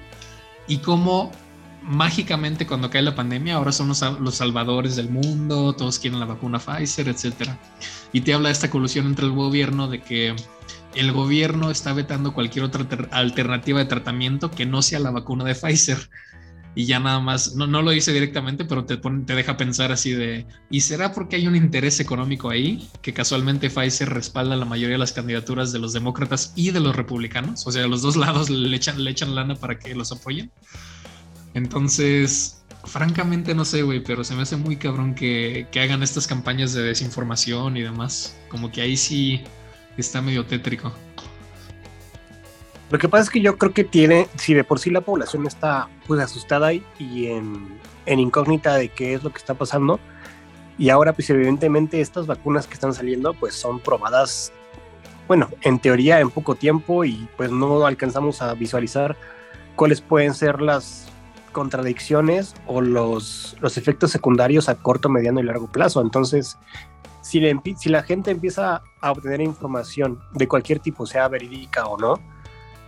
y 0.68 0.78
cómo 0.78 1.32
mágicamente 1.88 2.66
cuando 2.66 2.90
cae 2.90 3.02
la 3.02 3.16
pandemia 3.16 3.56
ahora 3.56 3.72
son 3.72 3.88
los, 3.88 4.02
los, 4.20 4.36
salvadores 4.36 4.96
del 4.96 5.10
mundo, 5.10 5.74
todos 5.74 6.00
quieren 6.00 6.20
la 6.20 6.26
vacuna 6.26 6.60
Pfizer, 6.60 7.08
etc. 7.08 7.50
Y 8.12 8.22
te 8.22 8.34
habla 8.34 8.50
de 8.50 8.54
esta 8.54 8.70
colusión 8.70 9.06
entre 9.06 9.26
el 9.26 9.32
gobierno 9.32 9.88
de 9.88 10.02
que 10.02 10.36
el 10.96 11.12
gobierno 11.12 11.70
está 11.70 11.94
vetando 11.94 12.34
cualquier 12.34 12.66
otra 12.66 12.86
alternativa 13.12 13.80
de 13.80 13.86
tratamiento 13.86 14.50
que 14.50 14.66
no 14.66 14.82
sea 14.82 15.00
la 15.00 15.12
vacuna 15.12 15.44
de 15.44 15.56
Pfizer. 15.56 16.10
Y 16.78 16.86
ya 16.88 17.00
nada 17.00 17.22
más, 17.22 17.56
no, 17.56 17.68
no 17.68 17.82
lo 17.82 17.92
dice 17.92 18.12
directamente, 18.12 18.66
pero 18.66 18.84
te, 18.84 18.98
te 18.98 19.36
deja 19.36 19.56
pensar 19.56 19.94
así 19.94 20.12
de, 20.12 20.46
¿y 20.70 20.82
será 20.82 21.14
porque 21.14 21.38
hay 21.38 21.48
un 21.48 21.56
interés 21.56 22.02
económico 22.02 22.50
ahí? 22.50 22.90
Que 23.02 23.14
casualmente 23.14 23.70
Pfizer 23.70 24.10
respalda 24.10 24.58
la 24.58 24.66
mayoría 24.66 24.96
de 24.96 25.00
las 25.00 25.14
candidaturas 25.14 25.72
de 25.72 25.80
los 25.80 25.94
demócratas 25.94 26.52
y 26.54 26.72
de 26.72 26.82
los 26.82 26.94
republicanos. 26.94 27.66
O 27.66 27.72
sea, 27.72 27.88
los 27.88 28.02
dos 28.02 28.18
lados 28.18 28.50
le 28.50 28.76
echan, 28.76 29.02
le 29.02 29.12
echan 29.12 29.36
lana 29.36 29.56
para 29.56 29.80
que 29.80 29.96
los 29.96 30.12
apoyen. 30.12 30.52
Entonces, 31.56 32.62
francamente 32.84 33.56
no 33.56 33.66
sé, 33.66 33.82
güey, 33.82 34.04
pero 34.04 34.24
se 34.24 34.36
me 34.36 34.44
hace 34.44 34.58
muy 34.58 34.76
cabrón 34.76 35.16
que, 35.16 35.68
que, 35.72 35.80
hagan 35.80 36.04
estas 36.04 36.28
campañas 36.28 36.74
de 36.74 36.84
desinformación 36.84 37.78
y 37.78 37.82
demás. 37.82 38.38
Como 38.50 38.72
que 38.72 38.82
ahí 38.82 38.96
sí 38.96 39.44
está 39.98 40.22
medio 40.22 40.46
tétrico. 40.46 40.94
Lo 42.92 43.00
que 43.00 43.10
pasa 43.10 43.24
es 43.24 43.30
que 43.30 43.42
yo 43.42 43.58
creo 43.58 43.74
que 43.74 43.84
tiene, 43.84 44.28
si 44.36 44.54
de 44.54 44.64
por 44.64 44.80
sí 44.80 44.92
la 44.92 45.02
población 45.02 45.48
está 45.48 45.90
pues 46.06 46.22
asustada 46.22 46.72
y 46.74 46.84
en, 47.00 47.80
en 48.06 48.20
incógnita 48.20 48.76
de 48.76 48.90
qué 48.90 49.16
es 49.16 49.24
lo 49.24 49.32
que 49.32 49.40
está 49.40 49.54
pasando, 49.56 50.00
y 50.78 50.90
ahora 50.90 51.14
pues 51.14 51.30
evidentemente 51.30 52.02
estas 52.02 52.28
vacunas 52.28 52.68
que 52.68 52.74
están 52.74 52.94
saliendo 52.94 53.34
pues 53.34 53.56
son 53.56 53.80
probadas, 53.80 54.52
bueno, 55.28 55.50
en 55.62 55.80
teoría 55.80 56.20
en 56.20 56.30
poco 56.30 56.56
tiempo 56.56 57.06
y 57.06 57.28
pues 57.38 57.50
no 57.50 57.86
alcanzamos 57.86 58.42
a 58.42 58.54
visualizar 58.54 59.16
cuáles 59.76 60.02
pueden 60.02 60.34
ser 60.34 60.62
las 60.62 61.08
contradicciones 61.56 62.54
o 62.68 62.82
los, 62.82 63.56
los 63.62 63.78
efectos 63.78 64.12
secundarios 64.12 64.68
a 64.68 64.76
corto, 64.76 65.08
mediano 65.08 65.40
y 65.40 65.44
largo 65.44 65.72
plazo. 65.72 66.02
Entonces, 66.02 66.58
si, 67.22 67.40
la 67.40 68.04
gente 68.04 68.32
empieza 68.32 68.84
a 69.00 69.12
obtener 69.14 69.40
información 69.40 70.20
de 70.34 70.50
cualquier 70.50 70.80
tipo, 70.80 71.06
sea 71.06 71.30
verídica 71.30 71.86
o 71.86 71.98
no, 71.98 72.20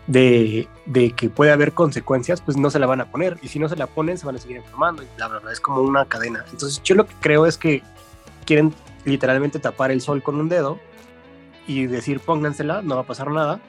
de, 0.08 0.68
que 1.16 1.30
puede 1.30 1.54
haber 1.54 1.72
consecuencias, 1.72 2.42
pues 2.42 2.58
no 2.58 2.70
se 2.70 2.78
la 2.78 2.88
van 2.88 3.00
a 3.00 3.10
poner. 3.10 3.40
Y 3.42 3.48
si 3.48 3.58
no 3.58 3.70
se 3.70 3.78
la 3.78 3.88
ponen, 3.88 4.18
se 4.18 4.26
van 4.26 4.36
a 4.36 4.40
seguir 4.40 4.58
informando. 4.58 5.02
Y 5.02 5.08
la 5.18 5.30
verdad 5.30 5.50
es 5.50 5.62
como 5.62 5.82
una 5.82 6.04
cadena. 6.04 6.44
Entonces, 6.52 6.84
yo 6.84 6.96
lo 6.96 7.08
que 7.08 7.16
creo 7.22 7.46
es 7.46 7.58
que 7.58 7.82
quieren 8.46 8.74
literalmente 9.06 9.60
tapar 9.60 9.92
el 9.92 10.02
sol 10.02 10.22
con 10.22 10.36
un 10.36 10.50
dedo 10.50 10.78
y 11.66 11.88
decir 11.88 12.20
póngansela, 12.20 12.82
no 12.82 12.96
va 12.96 13.02
a 13.04 13.08
pasar 13.08 13.32
nada, 13.32 13.62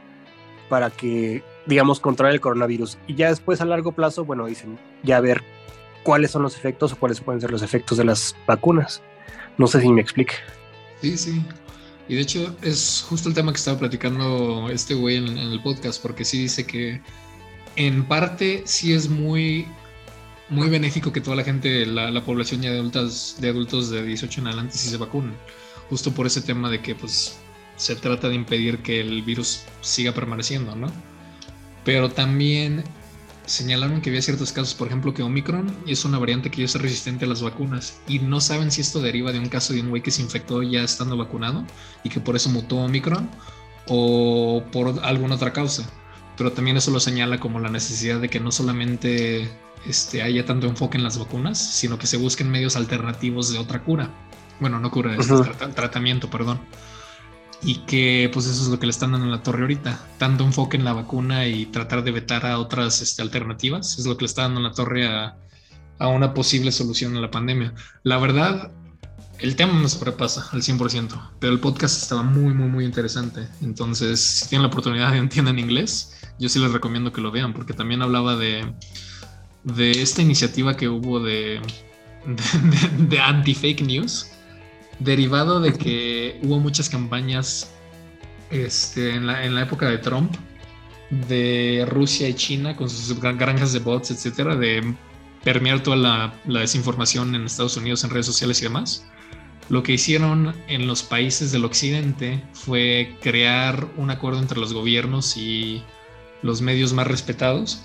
para 0.69 0.91
que 0.91 1.45
digamos, 1.69 2.01
controlar 2.01 2.35
el 2.35 2.41
coronavirus. 2.41 2.99
Y 3.07 3.15
ya 3.15 3.29
después 3.29 3.61
a 3.61 3.67
largo 3.67 3.93
plazo, 3.93 4.25
bueno, 4.25 4.47
dicen, 4.47 4.79
ya 5.03 5.21
ver 5.21 5.45
cuáles 6.03 6.31
son 6.31 6.43
los 6.43 6.57
efectos 6.57 6.93
o 6.93 6.97
cuáles 6.97 7.21
pueden 7.21 7.41
ser 7.41 7.51
los 7.51 7.63
efectos 7.63 7.99
de 7.99 8.05
las 8.05 8.35
vacunas. 8.47 9.03
No 9.59 9.67
sé 9.67 9.81
si 9.83 9.89
me 9.89 10.01
explique. 10.01 10.35
Sí, 11.03 11.17
sí. 11.17 11.45
Y 12.09 12.15
de 12.15 12.23
hecho 12.23 12.57
es 12.63 13.05
justo 13.07 13.29
el 13.29 13.35
tema 13.35 13.53
que 13.53 13.59
estaba 13.59 13.79
platicando 13.79 14.71
este 14.71 14.95
güey 14.95 15.17
en, 15.17 15.37
el 15.37 15.63
podcast, 15.63 16.01
porque 16.01 16.25
sí 16.25 16.39
dice 16.39 16.65
que 16.67 17.03
en 17.77 18.05
parte 18.07 18.63
sí 18.65 18.95
es 18.95 19.11
muy, 19.11 19.67
muy 20.49 20.71
benéfico 20.71 21.13
que 21.13 21.21
toda 21.21 21.37
la 21.37 21.45
gente, 21.45 21.85
la, 21.85 22.11
la 22.11 22.25
población 22.25 22.63
ya 22.63 22.71
de, 22.71 22.79
adultas, 22.79 23.37
de 23.41 23.51
adultos 23.51 23.91
de 23.91 24.03
18 24.03 24.41
en 24.41 24.47
adelante 24.47 24.79
sí 24.79 24.89
se 24.89 24.97
vacunen. 24.97 25.35
Justo 25.91 26.13
por 26.13 26.27
ese 26.27 26.41
tema 26.41 26.71
de 26.71 26.81
que 26.81 26.95
pues 26.95 27.39
se 27.77 27.95
trata 27.95 28.31
de 28.31 28.35
impedir 28.35 28.79
que 28.79 29.01
el 29.01 29.23
virus 29.23 29.65
siga 29.83 30.13
permaneciendo, 30.13 30.75
¿no? 30.75 30.91
Pero 31.85 32.11
también 32.11 32.85
señalaron 33.49 34.01
que 34.01 34.11
había 34.11 34.23
ciertos 34.23 34.53
casos, 34.53 34.75
por 34.75 34.89
ejemplo, 34.89 35.15
que 35.15 35.23
Omicron 35.23 35.75
es 35.87 36.05
una 36.05 36.19
variante 36.19 36.51
que 36.51 36.59
ya 36.59 36.65
es 36.67 36.75
resistente 36.75 37.25
a 37.25 37.29
las 37.29 37.43
vacunas 37.43 37.99
y 38.07 38.19
no 38.19 38.41
saben 38.41 38.71
si 38.71 38.83
esto 38.83 39.01
deriva 39.01 39.33
de 39.33 39.39
un 39.39 39.49
caso 39.49 39.73
de 39.73 39.81
un 39.81 39.89
güey 39.89 40.03
que 40.03 40.11
se 40.11 40.23
infectó 40.23 40.63
ya 40.63 40.83
estando 40.83 41.17
vacunado 41.17 41.65
y 42.05 42.11
que 42.11 42.21
por 42.21 42.37
eso 42.37 42.51
mutó 42.51 42.77
Omicron 42.77 43.29
o 43.89 44.63
por 44.71 45.01
alguna 45.03 45.37
otra 45.37 45.53
causa. 45.53 45.89
Pero 46.37 46.53
también 46.53 46.77
eso 46.77 46.91
lo 46.91 47.01
señala 47.01 47.41
como 47.41 47.59
la 47.59 47.71
necesidad 47.71 48.21
de 48.21 48.29
que 48.29 48.39
no 48.39 48.53
solamente 48.53 49.51
este, 49.87 50.23
haya 50.23 50.45
tanto 50.45 50.67
enfoque 50.67 50.99
en 50.99 51.05
las 51.05 51.19
vacunas, 51.19 51.59
sino 51.59 51.99
que 51.99 52.07
se 52.07 52.17
busquen 52.17 52.51
medios 52.51 52.77
alternativos 52.77 53.53
de 53.53 53.59
otra 53.59 53.83
cura. 53.83 54.11
Bueno, 54.61 54.79
no 54.79 54.91
cura, 54.91 55.17
es 55.17 55.29
tratamiento, 55.75 56.31
perdón. 56.31 56.61
Y 57.63 57.77
que 57.87 58.31
pues 58.33 58.47
eso 58.47 58.63
es 58.63 58.69
lo 58.69 58.79
que 58.79 58.87
le 58.87 58.91
están 58.91 59.13
dando 59.13 59.27
en 59.27 59.33
la 59.33 59.43
torre 59.43 59.63
ahorita. 59.63 59.99
Tanto 60.19 60.45
enfoque 60.45 60.77
en 60.77 60.85
la 60.85 60.93
vacuna 60.93 61.47
y 61.47 61.67
tratar 61.67 62.05
de 62.05 62.13
vetar 62.13 62.47
a 62.47 62.59
otras 62.59 63.01
este, 63.03 63.21
alternativas. 63.23 63.99
Es 63.99 64.07
lo 64.07 64.17
que 64.17 64.23
le 64.23 64.27
está 64.27 64.43
dando 64.43 64.61
en 64.61 64.65
la 64.65 64.73
torre 64.73 65.07
a, 65.09 65.37
a 65.99 66.09
una 66.09 66.35
posible 66.35 66.71
solución 66.71 67.17
a 67.17 67.21
la 67.21 67.31
pandemia. 67.31 67.75
La 68.05 68.19
verdad, 68.19 68.71
el 69.41 69.57
tema 69.57 69.73
me 69.73 69.89
sobrepasa 69.89 70.49
al 70.53 70.63
100%, 70.63 71.31
pero 71.41 71.53
el 71.53 71.59
podcast 71.61 72.01
estaba 72.03 72.23
muy, 72.23 72.55
muy, 72.55 72.69
muy 72.69 72.85
interesante. 72.85 73.49
Entonces, 73.61 74.21
si 74.21 74.49
tienen 74.49 74.63
la 74.63 74.69
oportunidad 74.69 75.11
de 75.13 75.19
entiendan 75.19 75.59
inglés, 75.59 76.15
yo 76.39 76.49
sí 76.49 76.59
les 76.61 76.73
recomiendo 76.73 77.13
que 77.13 77.21
lo 77.21 77.31
vean, 77.33 77.53
porque 77.53 77.73
también 77.73 78.03
hablaba 78.03 78.37
de, 78.37 78.73
de 79.65 79.91
esta 80.03 80.23
iniciativa 80.23 80.77
que 80.77 80.89
hubo 80.89 81.19
de, 81.21 81.61
de, 82.27 82.59
de- 82.99 83.05
de 83.07 83.21
anti-fake 83.21 83.83
news, 83.83 84.29
derivado 85.01 85.61
de 85.61 85.73
que 85.73 86.18
hubo 86.43 86.59
muchas 86.59 86.89
campañas 86.89 87.71
este, 88.51 89.15
en, 89.15 89.27
la, 89.27 89.45
en 89.45 89.55
la 89.55 89.63
época 89.63 89.89
de 89.89 89.99
Trump 89.99 90.35
de 91.11 91.87
Rusia 91.89 92.29
y 92.29 92.35
China 92.35 92.77
con 92.77 92.89
sus 92.91 93.19
gran- 93.21 93.39
granjas 93.39 93.73
de 93.73 93.79
bots, 93.79 94.11
etcétera, 94.11 94.57
de 94.57 94.95
permear 95.45 95.83
toda 95.83 95.97
la, 95.97 96.35
la 96.47 96.61
desinformación 96.61 97.35
en 97.35 97.45
Estados 97.45 97.77
Unidos 97.77 98.05
en 98.05 98.11
redes 98.11 98.27
sociales 98.27 98.61
y 98.61 98.65
demás. 98.65 99.07
Lo 99.71 99.83
que 99.83 99.93
hicieron 99.93 100.55
en 100.69 100.87
los 100.87 101.03
países 101.03 101.53
del 101.53 101.65
occidente 101.65 102.43
fue 102.53 103.17
crear 103.21 103.87
un 103.97 104.11
acuerdo 104.11 104.39
entre 104.41 104.59
los 104.59 104.73
gobiernos 104.73 105.37
y 105.37 105.83
los 106.43 106.63
medios 106.63 106.93
más 106.93 107.07
respetados 107.07 107.83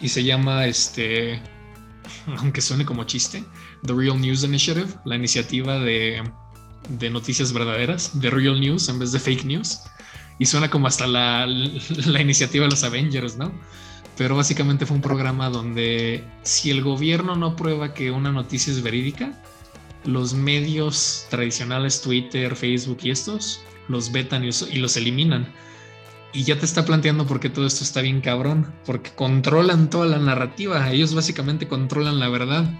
y 0.00 0.08
se 0.08 0.24
llama 0.24 0.66
este 0.66 1.40
aunque 2.38 2.60
suene 2.62 2.84
como 2.86 3.04
chiste 3.04 3.44
The 3.84 3.92
Real 3.92 4.20
News 4.20 4.42
Initiative 4.42 4.88
la 5.04 5.16
iniciativa 5.16 5.78
de, 5.78 6.22
de 6.88 7.10
noticias 7.10 7.52
verdaderas 7.52 8.18
de 8.20 8.30
Real 8.30 8.60
News 8.60 8.88
en 8.88 8.98
vez 8.98 9.12
de 9.12 9.20
fake 9.20 9.44
news. 9.44 9.80
Y 10.38 10.46
suena 10.46 10.70
como 10.70 10.86
hasta 10.86 11.06
la, 11.06 11.46
la 11.46 12.20
iniciativa 12.20 12.64
de 12.64 12.70
los 12.70 12.84
Avengers 12.84 13.36
no 13.36 13.52
pero 14.20 14.36
básicamente 14.36 14.84
fue 14.84 14.96
un 14.96 15.02
programa 15.02 15.48
donde 15.48 16.22
si 16.42 16.70
el 16.70 16.82
gobierno 16.82 17.36
no 17.36 17.56
prueba 17.56 17.94
que 17.94 18.10
una 18.10 18.30
noticia 18.30 18.70
es 18.70 18.82
verídica 18.82 19.32
los 20.04 20.34
medios 20.34 21.26
tradicionales 21.30 22.02
Twitter 22.02 22.54
Facebook 22.54 22.98
y 23.02 23.12
estos 23.12 23.62
los 23.88 24.12
vetan 24.12 24.44
y, 24.44 24.78
los 24.78 24.96
eliminan. 24.98 25.50
Y 26.34 26.44
ya 26.44 26.58
te 26.58 26.66
está 26.66 26.84
planteando 26.84 27.26
por 27.26 27.40
qué 27.40 27.48
todo 27.48 27.66
esto 27.66 27.82
está 27.82 28.02
bien 28.02 28.20
cabrón, 28.20 28.70
porque 28.84 29.10
controlan 29.10 29.88
toda 29.88 30.04
la 30.04 30.18
narrativa, 30.18 30.90
ellos 30.92 31.14
básicamente 31.14 31.66
controlan 31.66 32.20
la 32.20 32.28
verdad 32.28 32.70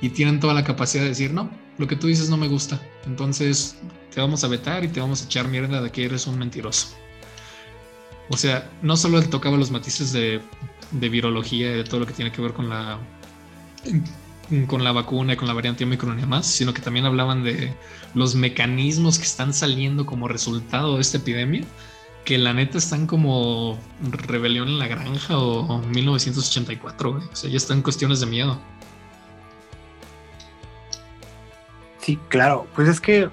y 0.00 0.10
tienen 0.10 0.40
toda 0.40 0.54
la 0.54 0.64
capacidad 0.64 1.02
de 1.02 1.10
decir, 1.10 1.32
no, 1.32 1.50
lo 1.78 1.86
que 1.86 1.96
tú 1.96 2.06
dices 2.06 2.30
no 2.30 2.36
me 2.36 2.48
gusta, 2.48 2.80
entonces 3.06 3.76
te 4.14 4.20
vamos 4.20 4.44
a 4.44 4.48
vetar 4.48 4.84
y 4.84 4.88
te 4.88 5.00
vamos 5.00 5.22
a 5.22 5.24
echar 5.26 5.48
mierda 5.48 5.80
de 5.80 5.90
que 5.90 6.04
eres 6.04 6.26
un 6.26 6.38
mentiroso. 6.38 6.88
O 8.30 8.36
sea, 8.36 8.70
no 8.82 8.96
solo 8.96 9.18
él 9.18 9.28
tocaba 9.28 9.56
los 9.56 9.70
matices 9.70 10.12
de, 10.12 10.40
de 10.90 11.08
virología 11.08 11.72
y 11.72 11.76
de 11.76 11.84
todo 11.84 12.00
lo 12.00 12.06
que 12.06 12.12
tiene 12.12 12.32
que 12.32 12.42
ver 12.42 12.52
con 12.52 12.68
la 12.68 12.98
con 14.66 14.82
la 14.82 14.92
vacuna 14.92 15.34
y 15.34 15.36
con 15.36 15.46
la 15.46 15.52
variante 15.52 15.84
Omicron 15.84 16.18
y 16.18 16.22
demás, 16.22 16.46
sino 16.46 16.72
que 16.72 16.80
también 16.80 17.04
hablaban 17.04 17.44
de 17.44 17.74
los 18.14 18.34
mecanismos 18.34 19.18
que 19.18 19.24
están 19.24 19.52
saliendo 19.52 20.06
como 20.06 20.26
resultado 20.26 20.94
de 20.94 21.02
esta 21.02 21.18
epidemia 21.18 21.64
que 22.24 22.36
la 22.36 22.52
neta 22.52 22.76
están 22.76 23.06
como 23.06 23.78
rebelión 24.02 24.68
en 24.68 24.78
la 24.78 24.86
granja 24.86 25.38
o 25.38 25.78
1984, 25.78 27.12
güey. 27.12 27.24
O 27.24 27.34
sea, 27.34 27.48
ya 27.48 27.56
están 27.56 27.80
cuestiones 27.80 28.20
de 28.20 28.26
miedo. 28.26 28.60
Sí, 32.08 32.18
claro. 32.30 32.66
Pues 32.74 32.88
es 32.88 33.02
que, 33.02 33.28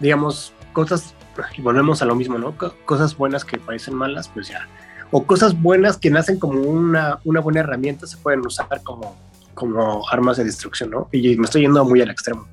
digamos, 0.00 0.54
cosas, 0.72 1.12
y 1.58 1.60
volvemos 1.60 2.00
a 2.00 2.06
lo 2.06 2.14
mismo, 2.14 2.38
¿no? 2.38 2.56
Co- 2.56 2.72
Cosas 2.86 3.14
buenas 3.14 3.44
que 3.44 3.58
parecen 3.58 3.94
malas, 3.94 4.26
pues 4.32 4.48
ya. 4.48 4.66
O 5.10 5.24
cosas 5.26 5.60
buenas 5.60 5.98
que 5.98 6.08
nacen 6.08 6.38
como 6.38 6.60
una, 6.62 7.18
una 7.24 7.40
buena 7.40 7.60
herramienta 7.60 8.06
se 8.06 8.16
pueden 8.16 8.40
usar 8.46 8.66
como, 8.84 9.14
como 9.52 10.08
armas 10.08 10.38
de 10.38 10.44
destrucción, 10.44 10.88
¿no? 10.92 11.10
Y 11.12 11.36
me 11.36 11.44
estoy 11.44 11.60
yendo 11.60 11.84
muy 11.84 12.00
al 12.00 12.08
extremo. 12.08 12.48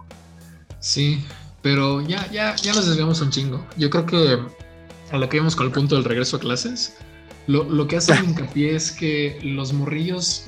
Sí, 0.81 1.23
pero 1.61 2.01
ya, 2.01 2.29
ya, 2.29 2.57
ya 2.57 2.73
nos 2.73 2.85
desviamos 2.85 3.21
un 3.21 3.29
chingo. 3.29 3.65
Yo 3.77 3.89
creo 3.89 4.05
que 4.05 4.37
a 5.13 5.17
lo 5.17 5.29
que 5.29 5.37
íbamos 5.37 5.55
con 5.55 5.67
el 5.67 5.71
punto 5.71 5.95
del 5.95 6.03
regreso 6.03 6.35
a 6.35 6.39
clases, 6.41 6.97
lo, 7.47 7.63
lo 7.63 7.87
que 7.87 7.95
hace 7.95 8.13
hincapié 8.21 8.75
es 8.75 8.91
que 8.91 9.39
los 9.43 9.71
morrillos, 9.71 10.47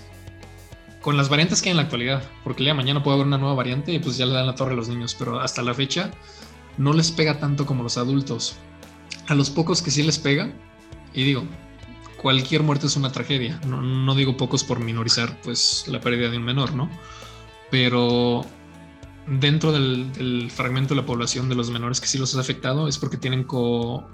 con 1.05 1.17
las 1.17 1.29
variantes 1.29 1.61
que 1.61 1.69
hay 1.69 1.71
en 1.73 1.77
la 1.77 1.83
actualidad, 1.83 2.23
porque 2.43 2.63
el 2.63 2.65
día 2.65 2.73
de 2.73 2.77
mañana 2.77 3.03
puede 3.03 3.17
haber 3.17 3.27
una 3.27 3.37
nueva 3.37 3.53
variante 3.53 3.93
y 3.93 3.99
pues 3.99 4.17
ya 4.17 4.25
le 4.25 4.33
dan 4.33 4.47
la 4.47 4.55
torre 4.55 4.73
a 4.73 4.75
los 4.75 4.89
niños, 4.89 5.13
pero 5.13 5.39
hasta 5.39 5.61
la 5.61 5.75
fecha 5.75 6.09
no 6.79 6.93
les 6.93 7.11
pega 7.11 7.37
tanto 7.37 7.67
como 7.67 7.83
los 7.83 7.99
adultos. 7.99 8.55
A 9.27 9.35
los 9.35 9.51
pocos 9.51 9.83
que 9.83 9.91
sí 9.91 10.01
les 10.01 10.17
pega, 10.17 10.51
y 11.13 11.23
digo, 11.23 11.43
cualquier 12.19 12.63
muerte 12.63 12.87
es 12.87 12.95
una 12.95 13.11
tragedia, 13.11 13.61
no, 13.67 14.15
digo 14.15 14.35
pocos 14.35 14.63
por 14.63 14.79
minorizar 14.79 15.39
pues 15.43 15.85
la 15.87 16.01
pérdida 16.01 16.31
de 16.31 16.37
un 16.37 16.43
menor, 16.43 16.73
¿no? 16.73 16.89
Pero 17.69 18.43
dentro 19.27 19.71
del, 19.71 20.11
del, 20.11 20.49
fragmento 20.49 20.95
de 20.95 21.01
la 21.01 21.05
población 21.05 21.49
de 21.49 21.53
los 21.53 21.69
menores 21.69 22.01
que 22.01 22.07
sí 22.07 22.17
los 22.17 22.35
ha 22.35 22.39
afectado 22.39 22.87
es 22.87 22.97
porque 22.97 23.17
tienen 23.17 23.43
co 23.43 24.09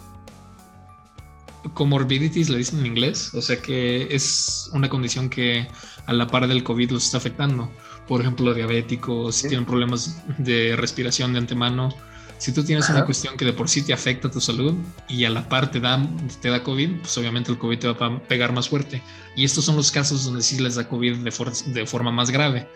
comorbidities, 1.73 2.49
le 2.49 2.57
dicen 2.57 2.79
en 2.79 2.87
inglés, 2.87 3.33
o 3.33 3.41
sea 3.41 3.61
que 3.61 4.07
es 4.13 4.69
una 4.73 4.89
condición 4.89 5.29
que 5.29 5.67
a 6.05 6.13
la 6.13 6.27
par 6.27 6.47
del 6.47 6.63
COVID 6.63 6.91
los 6.91 7.05
está 7.05 7.17
afectando. 7.17 7.71
Por 8.07 8.21
ejemplo, 8.21 8.53
diabéticos, 8.53 9.35
si 9.35 9.47
tienen 9.47 9.65
problemas 9.65 10.21
de 10.37 10.75
respiración 10.75 11.33
de 11.33 11.39
antemano. 11.39 11.93
Si 12.37 12.51
tú 12.51 12.63
tienes 12.63 12.85
Ajá. 12.85 12.95
una 12.95 13.05
cuestión 13.05 13.37
que 13.37 13.45
de 13.45 13.53
por 13.53 13.69
sí 13.69 13.83
te 13.83 13.93
afecta 13.93 14.31
tu 14.31 14.41
salud 14.41 14.73
y 15.07 15.25
a 15.25 15.29
la 15.29 15.47
par 15.47 15.69
te 15.69 15.79
da, 15.79 16.03
te 16.41 16.49
da 16.49 16.63
COVID, 16.63 17.01
pues 17.01 17.15
obviamente 17.19 17.51
el 17.51 17.59
COVID 17.59 17.77
te 17.77 17.87
va 17.87 18.07
a 18.07 18.19
pegar 18.23 18.51
más 18.51 18.67
fuerte. 18.67 19.01
Y 19.35 19.45
estos 19.45 19.63
son 19.63 19.75
los 19.75 19.91
casos 19.91 20.25
donde 20.25 20.41
sí 20.41 20.59
les 20.59 20.75
da 20.75 20.89
COVID 20.89 21.17
de, 21.17 21.31
for 21.31 21.53
de 21.53 21.85
forma 21.85 22.11
más 22.11 22.31
grave. 22.31 22.67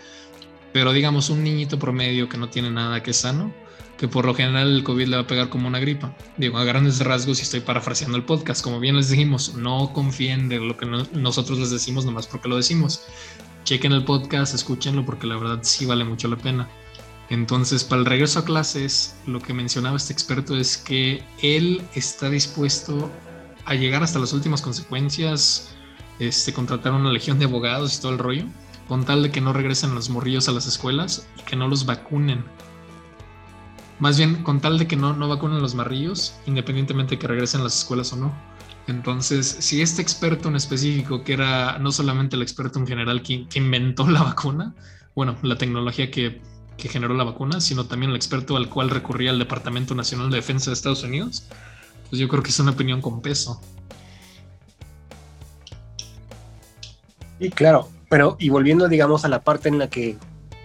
Pero 0.72 0.94
digamos, 0.94 1.32
un 1.32 1.44
niñito 1.44 1.80
promedio 1.80 2.30
que 2.30 2.38
no 2.38 2.50
tiene 2.50 2.70
nada 2.70 3.02
que 3.02 3.12
es 3.12 3.18
sano, 3.18 3.52
que 3.98 4.08
por 4.08 4.26
lo 4.26 4.34
general 4.34 4.72
el 4.76 4.84
COVID 4.84 5.08
le 5.08 5.16
va 5.16 5.24
a 5.24 5.28
pegar 5.28 5.50
como 5.50 5.68
una 5.68 5.80
gripa. 5.80 6.16
Digo, 6.38 6.58
a 6.58 6.64
grandes 6.64 7.00
rasgos, 7.00 7.40
y 7.40 7.44
estoy 7.44 7.62
parafraseando 7.62 8.18
el 8.18 8.24
podcast, 8.24 8.64
como 8.64 8.80
bien 8.80 8.98
les 8.98 9.10
dijimos, 9.10 9.56
no 9.56 9.94
confíen 9.94 10.50
de 10.50 10.60
lo 10.60 10.76
que 10.78 10.86
no, 10.86 11.06
nosotros 11.14 11.60
les 11.60 11.72
decimos 11.72 12.06
nomás 12.06 12.28
porque 12.28 12.50
lo 12.50 12.58
decimos. 12.58 13.04
Chequen 13.64 13.94
el 13.94 14.04
podcast, 14.04 14.54
escúchenlo 14.54 15.06
porque 15.06 15.28
la 15.28 15.38
verdad 15.38 15.60
sí 15.62 15.86
vale 15.86 16.04
mucho 16.04 16.28
la 16.28 16.36
pena. 16.36 16.70
Entonces, 17.30 17.84
para 17.84 18.02
el 18.02 18.06
regreso 18.06 18.40
a 18.40 18.46
clases, 18.46 19.16
lo 19.26 19.40
que 19.42 19.54
mencionaba 19.54 19.98
este 19.98 20.14
experto 20.14 20.56
es 20.56 20.78
que 20.78 21.24
él 21.42 21.82
está 21.96 22.30
dispuesto 22.30 23.10
a 23.66 23.74
llegar 23.74 24.04
hasta 24.04 24.20
las 24.20 24.34
últimas 24.34 24.62
consecuencias, 24.62 25.74
este, 26.20 26.54
contratar 26.54 26.94
una 26.94 27.12
legión 27.12 27.40
de 27.40 27.46
abogados 27.46 27.98
y 27.98 28.02
todo 28.02 28.12
el 28.12 28.20
rollo, 28.20 28.46
con 28.88 29.06
tal 29.06 29.24
de 29.24 29.32
que 29.32 29.42
no 29.42 29.54
regresen 29.54 29.96
los 29.96 30.10
morrillos 30.10 30.48
a 30.48 30.52
las 30.52 30.68
escuelas 30.68 31.28
y 31.40 31.42
que 31.42 31.56
no 31.56 31.68
los 31.68 31.88
vacunen 31.88 32.46
más 34.00 34.18
bien, 34.18 34.44
con 34.44 34.60
tal 34.60 34.78
de 34.78 34.88
que 34.88 34.96
no, 34.96 35.14
no 35.14 35.28
vacunen 35.30 35.62
los 35.62 35.76
marrillos, 35.76 36.36
independientemente 36.46 37.16
de 37.16 37.20
que 37.20 37.28
regresen 37.28 37.64
las 37.64 37.78
escuelas 37.78 38.12
o 38.14 38.18
no. 38.18 38.34
Entonces, 38.88 39.58
si 39.60 39.82
este 39.82 40.02
experto 40.02 40.50
en 40.50 40.56
específico, 40.56 41.24
que 41.24 41.34
era 41.34 41.80
no 41.80 41.92
solamente 41.92 42.36
el 42.36 42.42
experto 42.42 42.78
en 42.78 42.86
general 42.86 43.24
que, 43.24 43.48
que 43.48 43.60
inventó 43.60 44.08
la 44.08 44.22
vacuna, 44.24 44.76
bueno, 45.16 45.36
la 45.42 45.58
tecnología 45.58 46.12
que, 46.12 46.42
que, 46.78 46.90
generó 46.90 47.14
la 47.14 47.24
vacuna, 47.24 47.62
sino 47.62 47.86
también 47.86 48.12
el 48.12 48.16
experto 48.16 48.58
al 48.58 48.70
cual 48.70 48.90
recurría 48.90 49.32
el 49.32 49.40
Departamento 49.40 49.96
Nacional 49.96 50.30
de 50.30 50.38
Defensa 50.38 50.70
de 50.70 50.74
Estados 50.74 51.04
Unidos, 51.04 51.48
pues 52.10 52.20
yo 52.20 52.28
creo 52.28 52.44
que 52.44 52.50
es 52.50 52.60
una 52.60 52.72
opinión 52.72 53.02
con 53.02 53.22
peso. 53.22 53.62
Y 57.40 57.50
claro, 57.50 57.90
pero 58.10 58.36
y 58.40 58.50
volviendo, 58.50 58.88
digamos, 58.88 59.26
a 59.26 59.30
la 59.30 59.44
parte 59.44 59.70
en 59.70 59.80
la 59.80 59.90
que 59.90 60.18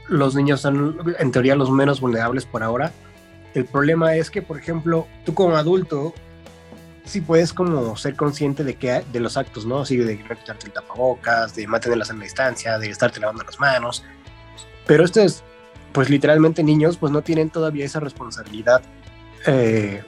los 0.09 0.35
niños 0.35 0.61
son, 0.61 0.99
en 1.19 1.33
teoría, 1.33 1.55
los 1.55 1.71
menos 1.71 2.01
vulnerables 2.01 2.45
por 2.45 2.63
ahora, 2.63 2.93
el 3.55 3.65
problema 3.65 4.15
es 4.15 4.31
que, 4.31 4.43
por 4.43 4.59
ejemplo, 4.59 5.07
tú 5.25 5.35
como 5.35 5.57
adulto, 5.57 6.15
sí 7.05 7.21
puedes 7.21 7.53
como 7.53 7.97
ser 7.97 8.15
consciente 8.15 8.63
de 8.63 8.77
que 8.77 9.03
de 9.13 9.21
los 9.21 9.37
actos, 9.37 9.67
¿no? 9.67 9.81
Así 9.81 9.97
de 9.97 10.17
retirarte 10.29 10.67
el 10.67 10.73
tapabocas, 10.73 11.55
de 11.57 11.67
mantenerlas 11.67 12.11
en 12.11 12.19
la 12.19 12.25
distancia, 12.25 12.79
de 12.79 12.91
estarte 12.91 13.21
lavando 13.21 13.43
las 13.43 13.59
manos. 13.59 14.05
Pero 14.87 15.05
estos, 15.05 15.43
pues 15.93 16.09
literalmente 16.09 16.63
niños, 16.63 16.97
pues 16.97 17.13
no 17.13 17.23
tienen 17.23 17.51
todavía 17.51 17.85
esa 17.85 18.01
responsabilidad 18.01 18.83
eh, 19.47 20.03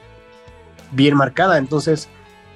bien 0.93 1.17
marcada. 1.17 1.59
Entonces, 1.59 2.09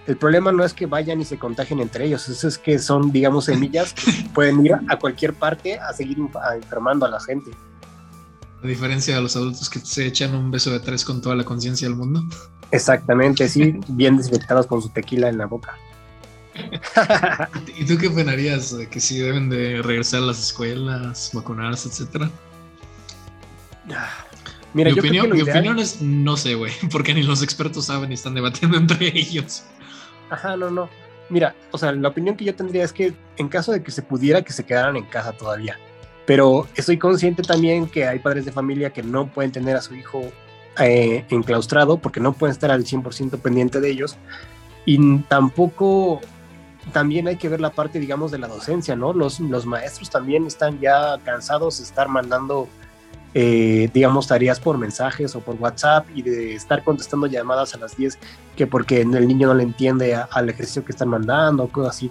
el 0.06 0.16
problema 0.16 0.52
no 0.52 0.64
es 0.64 0.72
que 0.72 0.86
vayan 0.86 1.20
y 1.20 1.24
se 1.24 1.38
contagien 1.38 1.80
entre 1.80 2.04
ellos, 2.04 2.28
es, 2.28 2.44
es 2.44 2.58
que 2.58 2.78
son, 2.78 3.10
digamos, 3.10 3.46
semillas 3.46 3.92
que 3.92 4.12
pueden 4.34 4.64
ir 4.64 4.74
a 4.88 4.98
cualquier 4.98 5.34
parte 5.34 5.78
a 5.78 5.92
seguir 5.92 6.18
enfermando 6.54 7.06
a 7.06 7.08
la 7.08 7.20
gente. 7.20 7.50
A 8.62 8.66
diferencia 8.66 9.14
de 9.14 9.20
los 9.22 9.36
adultos 9.36 9.68
que 9.70 9.78
se 9.80 10.06
echan 10.06 10.34
un 10.34 10.50
beso 10.50 10.70
de 10.72 10.80
tres 10.80 11.04
con 11.04 11.20
toda 11.20 11.36
la 11.36 11.44
conciencia 11.44 11.86
del 11.88 11.96
mundo. 11.96 12.22
Exactamente, 12.70 13.48
sí, 13.48 13.78
bien 13.88 14.16
desinfectados 14.16 14.66
con 14.66 14.82
su 14.82 14.88
tequila 14.88 15.28
en 15.28 15.38
la 15.38 15.46
boca. 15.46 15.76
¿Y 17.78 17.84
tú 17.84 17.98
qué 17.98 18.08
opinarías 18.08 18.76
de 18.76 18.88
que 18.88 18.98
si 18.98 19.18
deben 19.18 19.48
de 19.50 19.82
regresar 19.82 20.22
a 20.22 20.26
las 20.26 20.38
escuelas, 20.40 21.30
vacunarse, 21.34 21.88
etcétera? 21.88 22.30
Mira, 24.74 24.90
mi 24.90 24.96
yo 24.96 25.00
opinión, 25.00 25.30
mi 25.30 25.38
ideal- 25.40 25.56
opinión 25.58 25.78
es 25.78 26.00
no 26.02 26.36
sé, 26.36 26.54
güey, 26.54 26.72
porque 26.90 27.14
ni 27.14 27.22
los 27.22 27.42
expertos 27.42 27.86
saben 27.86 28.10
y 28.10 28.14
están 28.14 28.34
debatiendo 28.34 28.76
entre 28.78 29.06
ellos. 29.16 29.64
Ajá, 30.30 30.56
no, 30.56 30.70
no. 30.70 30.88
Mira, 31.28 31.54
o 31.72 31.78
sea, 31.78 31.92
la 31.92 32.08
opinión 32.08 32.36
que 32.36 32.44
yo 32.44 32.54
tendría 32.54 32.84
es 32.84 32.92
que 32.92 33.12
en 33.36 33.48
caso 33.48 33.72
de 33.72 33.82
que 33.82 33.90
se 33.90 34.02
pudiera, 34.02 34.42
que 34.42 34.52
se 34.52 34.64
quedaran 34.64 34.96
en 34.96 35.04
casa 35.04 35.32
todavía. 35.32 35.78
Pero 36.26 36.66
estoy 36.74 36.98
consciente 36.98 37.42
también 37.42 37.86
que 37.86 38.06
hay 38.06 38.18
padres 38.18 38.44
de 38.44 38.52
familia 38.52 38.90
que 38.92 39.02
no 39.02 39.28
pueden 39.28 39.52
tener 39.52 39.76
a 39.76 39.80
su 39.80 39.94
hijo 39.94 40.22
eh, 40.78 41.24
enclaustrado 41.30 41.98
porque 41.98 42.20
no 42.20 42.32
pueden 42.32 42.52
estar 42.52 42.70
al 42.70 42.84
100% 42.84 43.38
pendiente 43.38 43.80
de 43.80 43.90
ellos. 43.90 44.16
Y 44.84 45.18
tampoco, 45.20 46.20
también 46.92 47.28
hay 47.28 47.36
que 47.36 47.48
ver 47.48 47.60
la 47.60 47.70
parte, 47.70 47.98
digamos, 48.00 48.30
de 48.32 48.38
la 48.38 48.48
docencia, 48.48 48.94
¿no? 48.96 49.12
Los, 49.12 49.40
los 49.40 49.66
maestros 49.66 50.10
también 50.10 50.46
están 50.46 50.80
ya 50.80 51.18
cansados 51.24 51.78
de 51.78 51.84
estar 51.84 52.08
mandando, 52.08 52.68
eh, 53.34 53.88
digamos, 53.94 54.26
tareas 54.26 54.58
por 54.60 54.78
mensajes 54.78 55.34
o 55.36 55.40
por 55.40 55.54
WhatsApp 55.56 56.06
y 56.14 56.22
de 56.22 56.54
estar 56.54 56.82
contestando 56.84 57.26
llamadas 57.26 57.74
a 57.74 57.78
las 57.78 57.96
10 57.96 58.18
que 58.56 58.66
porque 58.66 59.00
el 59.00 59.26
niño 59.28 59.48
no 59.48 59.54
le 59.54 59.62
entiende 59.62 60.14
a- 60.14 60.28
al 60.32 60.48
ejercicio 60.48 60.84
que 60.84 60.92
están 60.92 61.08
mandando 61.08 61.68
cosas 61.68 61.96
así. 61.96 62.10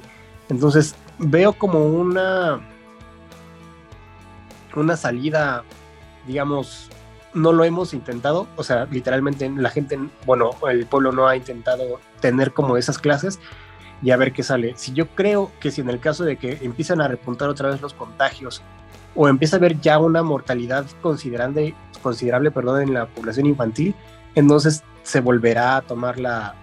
Entonces 0.50 0.96
veo 1.18 1.54
como 1.54 1.86
una, 1.86 2.60
una 4.76 4.98
salida, 4.98 5.64
digamos, 6.28 6.90
no 7.34 7.52
lo 7.52 7.64
hemos 7.64 7.94
intentado, 7.94 8.48
o 8.56 8.64
sea, 8.64 8.86
literalmente 8.86 9.50
la 9.50 9.70
gente, 9.70 10.00
bueno, 10.26 10.52
el 10.70 10.86
pueblo 10.86 11.12
no 11.12 11.28
ha 11.28 11.36
intentado 11.36 12.00
tener 12.22 12.54
como 12.54 12.78
esas 12.78 12.98
clases 12.98 13.40
y 14.02 14.12
a 14.12 14.18
ver 14.18 14.32
qué 14.34 14.42
sale. 14.44 14.74
Si 14.78 14.94
yo 14.94 15.08
creo 15.08 15.52
que 15.60 15.72
si 15.72 15.82
en 15.82 15.90
el 15.90 16.00
caso 16.00 16.24
de 16.24 16.38
que 16.38 16.60
empiezan 16.62 17.02
a 17.02 17.08
repuntar 17.08 17.50
otra 17.50 17.70
vez 17.70 17.82
los 17.82 17.94
contagios 17.94 18.62
o 19.16 19.28
empieza 19.28 19.58
a 19.58 19.60
haber 19.60 19.80
ya 19.82 20.00
una 20.00 20.24
mortalidad 20.24 20.86
considerable, 21.02 21.76
considerable 22.02 22.52
perdón, 22.52 22.82
en 22.84 22.94
la 22.94 23.06
población 23.08 23.46
infantil, 23.48 23.96
entonces 24.36 24.84
se 25.04 25.20
volverá 25.22 25.78
a 25.78 25.82
tomar 25.82 26.20
la, 26.20 26.56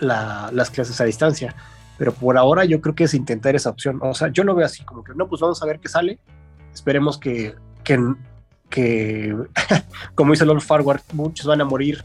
la- 0.00 0.50
las 0.52 0.70
clases 0.70 1.00
a 1.00 1.04
distancia. 1.04 1.54
Pero 1.98 2.12
por 2.12 2.38
ahora 2.38 2.64
yo 2.64 2.80
creo 2.80 2.94
que 2.94 3.04
es 3.04 3.14
intentar 3.14 3.56
esa 3.56 3.70
opción. 3.70 3.98
O 4.02 4.14
sea, 4.14 4.28
yo 4.28 4.44
lo 4.44 4.54
veo 4.54 4.64
así, 4.66 4.84
como 4.84 5.02
que 5.02 5.12
no, 5.14 5.26
pues 5.26 5.40
vamos 5.40 5.60
a 5.62 5.66
ver 5.66 5.80
qué 5.80 5.88
sale. 5.88 6.18
Esperemos 6.74 7.18
que, 7.18 7.54
que, 7.84 7.98
que 8.70 9.34
como 10.14 10.32
dice 10.32 10.44
Lord 10.44 10.60
Farward, 10.60 11.00
muchos 11.12 11.46
van 11.46 11.60
a 11.60 11.64
morir. 11.64 12.04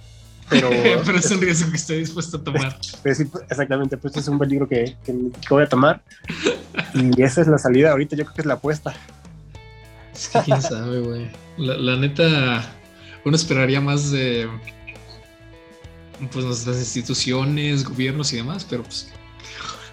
Pero, 0.50 0.70
Pero 1.06 1.18
es 1.18 1.32
un 1.32 1.42
riesgo 1.42 1.70
que 1.72 1.78
estoy 1.78 2.00
dispuesto 2.00 2.38
a 2.38 2.44
tomar. 2.44 2.78
pero 3.02 3.16
sí, 3.16 3.26
exactamente, 3.50 3.98
pues 3.98 4.16
es 4.18 4.28
un 4.28 4.38
peligro 4.38 4.68
que, 4.68 4.96
que, 5.06 5.14
que 5.14 5.48
voy 5.50 5.64
a 5.64 5.70
tomar. 5.70 6.04
Y 6.94 7.22
esa 7.22 7.42
es 7.42 7.48
la 7.48 7.58
salida 7.58 7.92
ahorita, 7.92 8.16
yo 8.16 8.26
creo 8.26 8.36
que 8.36 8.42
es 8.42 8.48
la 8.48 8.56
apuesta. 8.56 8.94
Es 10.14 10.28
que 10.28 10.40
quién 10.42 10.62
sabe, 10.62 11.00
güey. 11.00 11.32
La, 11.58 11.78
la 11.78 11.96
neta, 11.96 12.64
uno 13.26 13.36
esperaría 13.36 13.82
más 13.82 14.12
de 14.12 14.48
pues 16.32 16.46
nuestras 16.46 16.78
instituciones, 16.78 17.84
gobiernos 17.84 18.32
y 18.34 18.38
demás, 18.38 18.66
pero 18.70 18.84
pues 18.84 19.12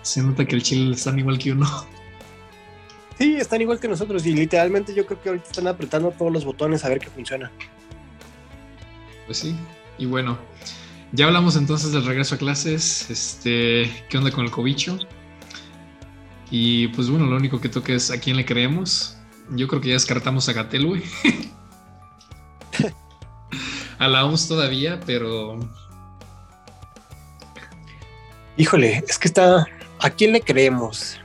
se 0.02 0.22
nota 0.22 0.44
que 0.44 0.56
el 0.56 0.62
Chile 0.62 0.94
están 0.94 1.18
igual 1.18 1.38
que 1.38 1.52
uno. 1.52 1.68
Sí, 3.20 3.36
están 3.36 3.60
igual 3.60 3.78
que 3.78 3.86
nosotros 3.86 4.24
y 4.24 4.32
literalmente 4.32 4.94
yo 4.94 5.04
creo 5.04 5.20
que 5.20 5.28
ahorita 5.28 5.46
están 5.46 5.66
apretando 5.66 6.10
todos 6.10 6.32
los 6.32 6.42
botones 6.42 6.86
a 6.86 6.88
ver 6.88 7.00
qué 7.00 7.10
funciona. 7.10 7.52
Pues 9.26 9.36
sí. 9.36 9.54
Y 9.98 10.06
bueno, 10.06 10.38
ya 11.12 11.26
hablamos 11.26 11.54
entonces 11.56 11.92
del 11.92 12.06
regreso 12.06 12.36
a 12.36 12.38
clases. 12.38 13.10
Este, 13.10 13.90
¿qué 14.08 14.16
onda 14.16 14.30
con 14.30 14.46
el 14.46 14.50
cobicho? 14.50 14.98
Y 16.50 16.88
pues 16.88 17.10
bueno, 17.10 17.26
lo 17.26 17.36
único 17.36 17.60
que 17.60 17.68
toca 17.68 17.92
es 17.92 18.10
a 18.10 18.18
quién 18.18 18.38
le 18.38 18.46
creemos. 18.46 19.18
Yo 19.50 19.68
creo 19.68 19.82
que 19.82 19.88
ya 19.88 19.94
descartamos 19.94 20.48
a 20.48 20.54
Gatel, 20.54 20.86
güey. 20.86 21.02
a 23.98 24.08
la 24.08 24.24
OMS 24.24 24.48
todavía, 24.48 24.98
pero 25.04 25.60
Híjole, 28.56 29.04
es 29.06 29.18
que 29.18 29.28
está. 29.28 29.66
¿A 30.00 30.10
quién 30.10 30.32
le 30.32 30.40
creemos? 30.40 31.20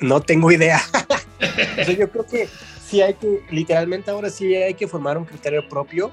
No 0.00 0.20
tengo 0.20 0.50
idea. 0.50 0.80
o 1.80 1.84
sea, 1.84 1.94
yo 1.94 2.10
creo 2.10 2.26
que 2.26 2.48
sí 2.86 3.02
hay 3.02 3.14
que, 3.14 3.42
literalmente 3.50 4.10
ahora 4.10 4.30
sí 4.30 4.54
hay 4.54 4.74
que 4.74 4.88
formar 4.88 5.16
un 5.18 5.24
criterio 5.24 5.68
propio 5.68 6.10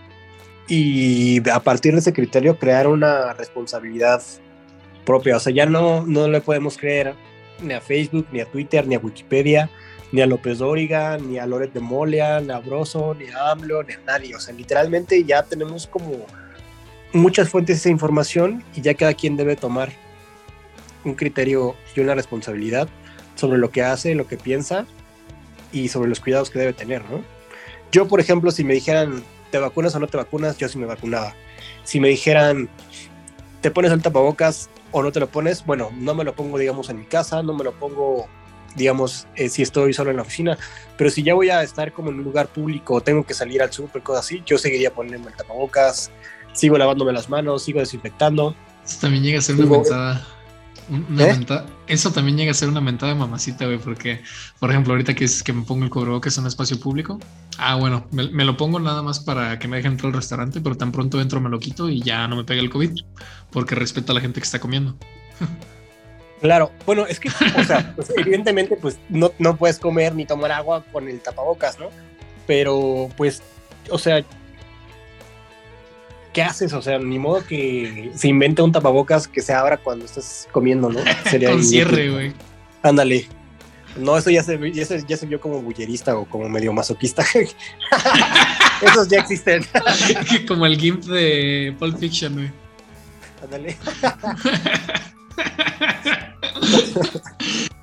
y 0.67 1.47
a 1.50 1.60
partir 1.62 1.93
de 1.93 2.00
ese 2.00 2.13
criterio 2.13 2.60
crear 2.60 2.88
una 2.88 3.34
responsabilidad 3.34 4.21
propia. 5.06 5.38
O 5.38 5.39
sea, 5.39 5.54
ya 5.54 5.65
no, 5.65 6.06
no 6.06 6.28
le 6.28 6.41
podemos 6.41 6.78
creer 6.78 7.15
ni 7.62 7.73
a 7.73 7.82
Facebook, 7.82 8.28
ni 8.32 8.41
a 8.41 8.45
Twitter, 8.45 8.86
ni 8.86 8.95
a 8.95 9.00
Wikipedia, 9.00 9.69
ni 10.12 10.21
a 10.21 10.28
López 10.28 10.60
Dóriga, 10.60 11.17
ni 11.17 11.39
a 11.39 11.45
Loret 11.45 11.73
de 11.73 11.80
Molia, 11.80 12.41
ni 12.41 12.52
a 12.52 12.60
Broso, 12.60 13.15
ni 13.15 13.28
a 13.28 13.52
AMLO, 13.52 13.84
ni 13.84 13.93
a 13.93 14.00
nadie. 14.06 14.36
O 14.36 14.39
sea, 14.39 14.54
literalmente 14.54 15.23
ya 15.23 15.43
tenemos 15.43 15.88
como 15.88 16.26
muchas 17.13 17.50
fuentes 17.50 17.82
de 17.84 17.89
información 17.89 18.63
y 18.76 18.82
ya 18.82 18.93
cada 18.93 19.13
quien 19.13 19.38
debe 19.38 19.56
tomar 19.56 19.91
un 21.04 21.15
criterio 21.15 21.76
y 21.95 22.02
una 22.02 22.13
responsabilidad 22.13 22.89
sobre 23.38 23.58
lo 23.58 23.71
que 23.71 23.84
hace, 23.84 24.15
lo 24.15 24.28
que 24.28 24.38
piensa 24.38 24.86
y 25.71 25.88
sobre 25.88 26.10
los 26.10 26.19
cuidados 26.19 26.50
que 26.50 26.60
debe 26.60 26.73
tener, 26.73 27.04
¿no? 27.10 27.23
Yo, 27.91 28.08
por 28.08 28.19
ejemplo, 28.19 28.52
si 28.52 28.63
me 28.63 28.73
dijeran, 28.73 29.23
¿te 29.52 29.60
vacunas 29.60 29.95
o 29.95 30.00
no 30.00 30.08
te 30.08 30.17
vacunas? 30.17 30.58
Yo 30.58 30.67
sí 30.67 30.78
me 30.78 30.86
vacunaba. 30.86 31.34
Si 31.84 32.00
me 32.00 32.10
dijeran, 32.10 32.69
¿te 33.62 33.71
pones 33.71 33.91
el 33.91 34.02
tapabocas 34.02 34.69
o 34.91 35.02
no 35.02 35.12
te 35.12 35.19
lo 35.19 35.28
pones? 35.28 35.65
Bueno, 35.65 35.89
no 35.95 36.13
me 36.13 36.23
lo 36.23 36.34
pongo, 36.36 36.58
digamos, 36.58 36.89
en 36.89 37.00
mi 37.00 37.06
casa, 37.06 37.41
no 37.43 37.54
me 37.54 37.63
lo 37.63 37.73
pongo, 37.73 38.28
digamos, 38.76 39.28
eh, 39.36 39.50
si 39.50 39.62
estoy 39.62 39.93
solo 39.93 40.12
en 40.12 40.17
la 40.17 40.23
oficina, 40.23 40.58
pero 40.97 41.10
si 41.10 41.23
ya 41.23 41.34
voy 41.34 41.50
a 41.50 41.63
estar 41.63 41.93
como 41.93 42.10
en 42.10 42.17
un 42.17 42.23
lugar 42.23 42.47
público 42.47 42.95
o 42.95 43.02
tengo 43.02 43.26
que 43.26 43.34
salir 43.34 43.62
al 43.62 43.71
súper, 43.71 44.02
cosas 44.04 44.26
así, 44.26 44.43
yo 44.45 44.58
seguiría 44.58 44.93
poniéndome 44.93 45.32
el 45.32 45.38
tapabocas, 45.38 46.12
sigo 46.54 46.78
lavándome 46.78 47.13
las 47.13 47.30
manos, 47.30 47.63
sigo 47.63 47.80
desinfectando. 47.80 48.56
También 49.00 49.23
llega 49.23 49.39
a 49.39 49.41
ser 49.41 49.56
una 49.56 49.65
mentada. 49.65 50.28
Una 50.89 51.23
¿Eh? 51.26 51.34
menta- 51.34 51.65
Eso 51.88 52.12
también 52.12 52.38
llega 52.38 52.52
a 52.52 52.54
ser 52.54 52.69
una 52.69 52.80
mentada 52.82 53.12
de 53.13 53.19
mamacita, 53.19 53.65
güey, 53.65 53.78
porque, 53.78 54.21
por 54.60 54.69
ejemplo, 54.71 54.93
ahorita 54.93 55.13
que 55.15 55.26
es 55.26 55.43
que 55.43 55.52
me 55.54 55.63
pongo 55.63 55.84
el 55.84 55.89
cubrebocas 55.89 56.38
en 56.38 56.43
un 56.43 56.47
espacio 56.47 56.80
público, 56.80 57.19
ah, 57.58 57.76
bueno, 57.76 58.08
me, 58.12 58.30
me 58.30 58.45
lo 58.45 58.56
pongo 58.58 58.80
nada 58.80 59.02
más 59.02 59.19
para 59.19 59.60
que 59.60 59.67
me 59.67 59.78
dejen 59.78 59.93
entrar 59.93 60.08
al 60.12 60.15
restaurante, 60.15 60.62
pero 60.62 60.76
tan 60.78 60.91
pronto 60.91 61.19
entro 61.19 61.41
me 61.41 61.50
lo 61.50 61.60
quito 61.60 61.89
y 61.89 62.02
ya 62.02 62.28
no 62.28 62.36
me 62.38 62.43
pega 62.45 62.62
el 62.62 62.69
COVID, 62.69 62.91
porque 63.52 63.76
respeto 63.76 64.12
a 64.12 64.15
la 64.15 64.21
gente 64.21 64.39
que 64.39 64.45
está 64.45 64.60
comiendo. 64.60 64.95
Claro, 66.39 66.71
bueno, 66.86 67.08
es 67.08 67.19
que, 67.19 67.30
o 67.30 67.63
sea, 67.63 67.93
pues, 67.95 68.12
evidentemente, 68.15 68.78
pues 68.80 69.00
no, 69.10 69.32
no 69.39 69.58
puedes 69.58 69.80
comer 69.80 70.13
ni 70.13 70.23
tomar 70.26 70.52
agua 70.52 70.84
con 70.91 71.08
el 71.08 71.19
tapabocas, 71.19 71.80
¿no? 71.80 71.88
Pero, 72.45 73.10
pues, 73.17 73.41
o 73.89 73.97
sea, 73.97 74.23
¿qué 76.38 76.43
haces? 76.43 76.71
O 76.73 76.84
sea, 76.84 77.00
ni 77.00 77.17
modo 77.17 77.43
que 77.43 78.12
se 78.13 78.28
invente 78.28 78.62
un 78.62 78.71
tapabocas 78.71 79.28
que 79.28 79.41
se 79.41 79.56
abra 79.56 79.76
cuando 79.76 80.06
estás 80.06 80.47
comiendo, 80.52 80.88
¿no? 80.88 81.00
Sería 81.32 81.50
Con 81.50 81.63
cierre, 81.63 82.12
güey. 82.12 82.34
Ándale. 82.84 83.28
No, 83.97 84.15
eso 84.15 84.30
ya 84.30 84.43
se, 84.43 84.71
ya 84.71 84.86
se, 84.86 85.04
ya 85.08 85.17
se 85.17 85.26
vio 85.26 85.41
como 85.41 85.63
bullerista 85.63 86.15
o 86.15 86.26
como 86.26 86.47
medio 86.47 86.71
masoquista. 86.73 87.26
Esos 88.84 89.08
ya 89.08 89.21
existen. 89.21 89.65
Como 90.47 90.67
el 90.67 90.78
GIMP 90.78 91.06
de 91.06 91.76
Pulp 91.80 91.97
Fiction, 91.97 92.36
güey. 92.36 92.52
Ándale. 93.41 93.76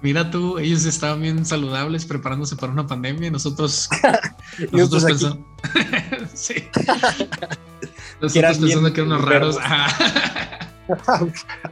Mira 0.04 0.30
tú, 0.30 0.58
ellos 0.58 0.84
estaban 0.84 1.22
bien 1.22 1.46
saludables 1.46 2.04
preparándose 2.04 2.56
para 2.56 2.70
una 2.70 2.86
pandemia 2.86 3.28
y 3.28 3.30
nosotros, 3.30 3.88
nosotros 4.70 5.02
aquí. 5.02 5.12
pensando. 5.14 5.46
sí. 6.34 6.54
Nosotros 8.20 8.58
pensando 8.58 8.92
que 8.92 9.00
eran 9.00 9.12
unos 9.12 9.24
raros. 9.24 9.56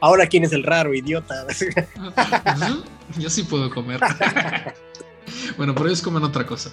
Ahora 0.01 0.27
quién 0.27 0.45
es 0.45 0.53
el 0.53 0.65
raro, 0.65 0.95
idiota. 0.95 1.47
Yo 3.19 3.29
sí 3.29 3.43
puedo 3.43 3.69
comer. 3.69 4.01
bueno, 5.59 5.75
pero 5.75 5.89
ellos 5.89 6.01
comen 6.01 6.25
otra 6.25 6.47
cosa. 6.47 6.73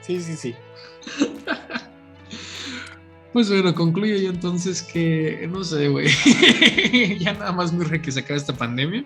Sí, 0.00 0.22
sí, 0.22 0.36
sí. 0.36 0.54
Pues 3.34 3.48
bueno, 3.50 3.74
concluyo 3.74 4.16
yo 4.16 4.30
entonces 4.30 4.82
que, 4.82 5.46
no 5.52 5.62
sé, 5.64 5.88
güey, 5.88 6.08
ya 7.18 7.34
nada 7.34 7.52
más 7.52 7.72
me 7.72 7.84
urge 7.84 8.00
que 8.00 8.10
se 8.10 8.20
acabe 8.20 8.38
esta 8.38 8.54
pandemia. 8.54 9.04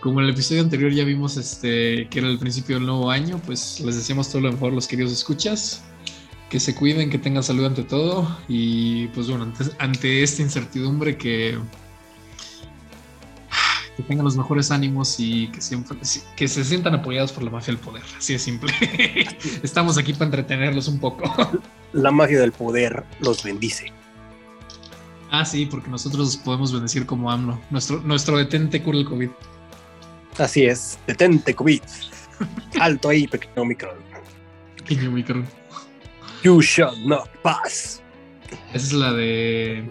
Como 0.00 0.20
en 0.20 0.26
el 0.26 0.32
episodio 0.32 0.62
anterior 0.62 0.92
ya 0.92 1.04
vimos 1.04 1.36
este, 1.36 2.08
que 2.08 2.20
era 2.20 2.28
el 2.28 2.38
principio 2.38 2.76
del 2.76 2.86
nuevo 2.86 3.10
año, 3.10 3.40
pues 3.44 3.80
les 3.80 3.96
deseamos 3.96 4.28
todo 4.28 4.42
lo 4.42 4.52
mejor, 4.52 4.72
los 4.72 4.86
queridos 4.86 5.12
escuchas. 5.12 5.82
Que 6.50 6.60
se 6.60 6.74
cuiden, 6.74 7.10
que 7.10 7.18
tengan 7.18 7.42
salud 7.42 7.66
ante 7.66 7.82
todo. 7.82 8.38
Y 8.48 9.08
pues 9.08 9.28
bueno, 9.28 9.44
ante, 9.44 9.64
ante 9.78 10.22
esta 10.22 10.40
incertidumbre 10.40 11.18
que, 11.18 11.58
que 13.96 14.02
tengan 14.04 14.24
los 14.24 14.36
mejores 14.36 14.70
ánimos 14.70 15.16
y 15.18 15.48
que, 15.48 15.60
siempre, 15.60 15.98
que 16.36 16.48
se 16.48 16.64
sientan 16.64 16.94
apoyados 16.94 17.32
por 17.32 17.42
la 17.42 17.50
mafia 17.50 17.74
del 17.74 17.82
poder. 17.82 18.04
Así 18.16 18.32
de 18.32 18.38
simple. 18.38 18.72
Estamos 19.62 19.98
aquí 19.98 20.12
para 20.12 20.26
entretenerlos 20.26 20.86
un 20.88 21.00
poco. 21.00 21.24
La 21.92 22.10
magia 22.10 22.40
del 22.40 22.52
poder 22.52 23.04
los 23.20 23.42
bendice. 23.42 23.92
Ah, 25.30 25.44
sí, 25.44 25.66
porque 25.66 25.90
nosotros 25.90 26.36
podemos 26.36 26.72
bendecir 26.72 27.04
como 27.04 27.30
AMLO. 27.30 27.60
Nuestro, 27.70 28.00
nuestro 28.00 28.38
detente 28.38 28.82
cura 28.82 28.98
el 28.98 29.04
COVID. 29.04 29.30
Así 30.38 30.64
es. 30.66 30.98
Detente, 31.06 31.54
COVID. 31.54 31.82
Alto 32.80 33.08
ahí, 33.08 33.26
pequeño 33.26 33.64
micro. 33.64 33.96
Pequeño 34.76 35.10
micro. 35.10 35.44
You 36.42 36.60
shall 36.62 36.94
not 37.06 37.28
pass. 37.42 38.00
Esa 38.72 38.76
es 38.86 38.92
la 38.92 39.12
de 39.12 39.84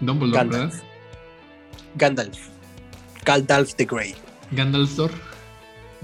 Dumbledore, 0.00 0.38
Gandalf. 0.38 0.72
¿verdad? 0.74 0.88
Gandalf. 1.94 2.38
Gandalf 3.24 3.74
the 3.76 3.84
Grey. 3.84 4.14
Gandalf 4.50 4.94
Thor. 4.96 5.10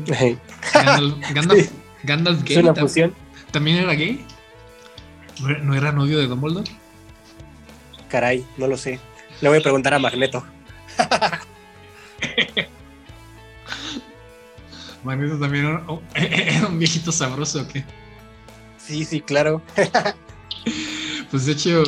Ejé. 0.07 0.39
Gandalf, 0.73 1.15
Gandalf, 1.35 1.61
Sí. 1.63 1.71
Gandalf 2.05 2.39
Es 2.39 2.45
gay. 2.45 2.57
una 2.59 2.75
fusión. 2.75 3.15
¿También 3.51 3.79
era 3.79 3.93
gay? 3.95 4.25
¿No 5.41 5.49
era- 5.51 5.59
¿No 5.61 5.75
era 5.75 5.93
novio 5.93 6.19
de 6.19 6.27
Dumbledore? 6.27 6.71
Caray, 8.09 8.45
no 8.57 8.67
lo 8.69 8.77
sé. 8.77 8.99
Le 9.41 9.49
voy 9.49 9.59
a 9.59 9.63
preguntar 9.63 9.93
a 9.95 9.99
Magneto. 9.99 10.45
Magneto 15.05 15.39
también 15.39 15.67
era, 15.67 15.85
oh, 15.89 16.01
un 16.69 16.79
viejito 16.79 17.11
sabroso, 17.13 17.63
¿o 17.63 17.69
qué? 17.69 17.85
Sí, 18.79 19.05
sí, 19.05 19.21
claro. 19.21 19.63
Pues 21.31 21.47
de 21.47 21.53
hecho, 21.53 21.83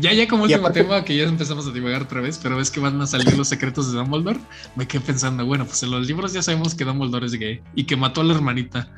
ya 0.00 0.12
ya 0.12 0.28
como 0.28 0.44
último 0.44 0.60
aparte- 0.68 0.82
tema 0.84 1.04
que 1.04 1.16
ya 1.16 1.24
empezamos 1.24 1.66
a 1.66 1.72
divagar 1.72 2.02
otra 2.02 2.20
vez, 2.20 2.38
pero 2.40 2.56
ves 2.56 2.70
que 2.70 2.78
van 2.78 3.00
a 3.00 3.06
salir 3.08 3.36
los 3.36 3.48
secretos 3.48 3.90
de 3.90 3.98
Dumbledore, 3.98 4.38
me 4.76 4.86
quedé 4.86 5.00
pensando, 5.00 5.44
bueno, 5.44 5.66
pues 5.66 5.82
en 5.82 5.90
los 5.90 6.06
libros 6.06 6.32
ya 6.32 6.42
sabemos 6.42 6.76
que 6.76 6.84
Dumbledore 6.84 7.26
es 7.26 7.32
gay 7.32 7.60
y 7.74 7.84
que 7.84 7.96
mató 7.96 8.20
a 8.20 8.24
la 8.24 8.34
hermanita. 8.34 8.88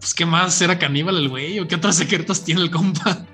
Pues 0.00 0.14
qué 0.14 0.24
más, 0.24 0.58
¿era 0.62 0.78
caníbal 0.78 1.18
el 1.18 1.28
güey 1.28 1.58
o 1.60 1.68
qué 1.68 1.74
otros 1.74 1.96
secretos 1.96 2.42
tiene 2.44 2.62
el 2.62 2.70
compa? 2.70 3.26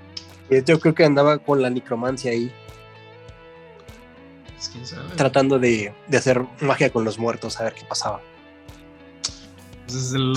Yo 0.67 0.81
creo 0.81 0.93
que 0.95 1.05
andaba 1.05 1.39
con 1.39 1.63
la 1.63 1.71
necromancia 1.71 2.33
ahí, 2.33 2.51
Pues 4.57 4.69
quién 4.71 4.85
sabe. 4.85 5.09
tratando 5.17 5.59
de, 5.61 5.95
de 6.09 6.17
hacer 6.19 6.45
magia 6.61 6.91
con 6.91 7.05
los 7.05 7.17
muertos, 7.19 7.61
a 7.61 7.65
ver 7.65 7.75
qué 7.75 7.85
pasaba. 7.89 8.21
Pues 9.93 10.11
desde, 10.11 10.17
el- 10.17 10.35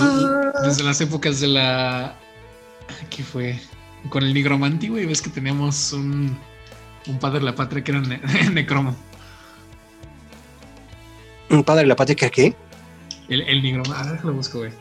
desde 0.64 0.84
las 0.84 1.00
épocas 1.00 1.40
de 1.40 1.46
la... 1.48 2.14
¿Qué 3.08 3.22
fue? 3.24 3.58
Con 4.10 4.22
el 4.22 4.34
nigromanti, 4.34 4.88
güey, 4.88 5.06
ves 5.06 5.22
que 5.22 5.30
teníamos 5.30 5.92
un, 5.94 6.36
un 7.06 7.18
padre 7.18 7.38
de 7.38 7.46
la 7.46 7.54
patria 7.54 7.82
que 7.82 7.90
era 7.92 8.00
ne- 8.02 8.20
necromo. 8.52 8.94
¿Un 11.48 11.64
padre 11.64 11.82
de 11.82 11.86
la 11.88 11.96
patria 11.96 12.16
que 12.16 12.30
qué? 12.30 12.56
El, 13.28 13.40
el 13.42 13.62
nigromanti, 13.62 13.96
ah, 14.08 14.12
déjalo 14.12 14.34
busco, 14.34 14.58
güey. 14.58 14.72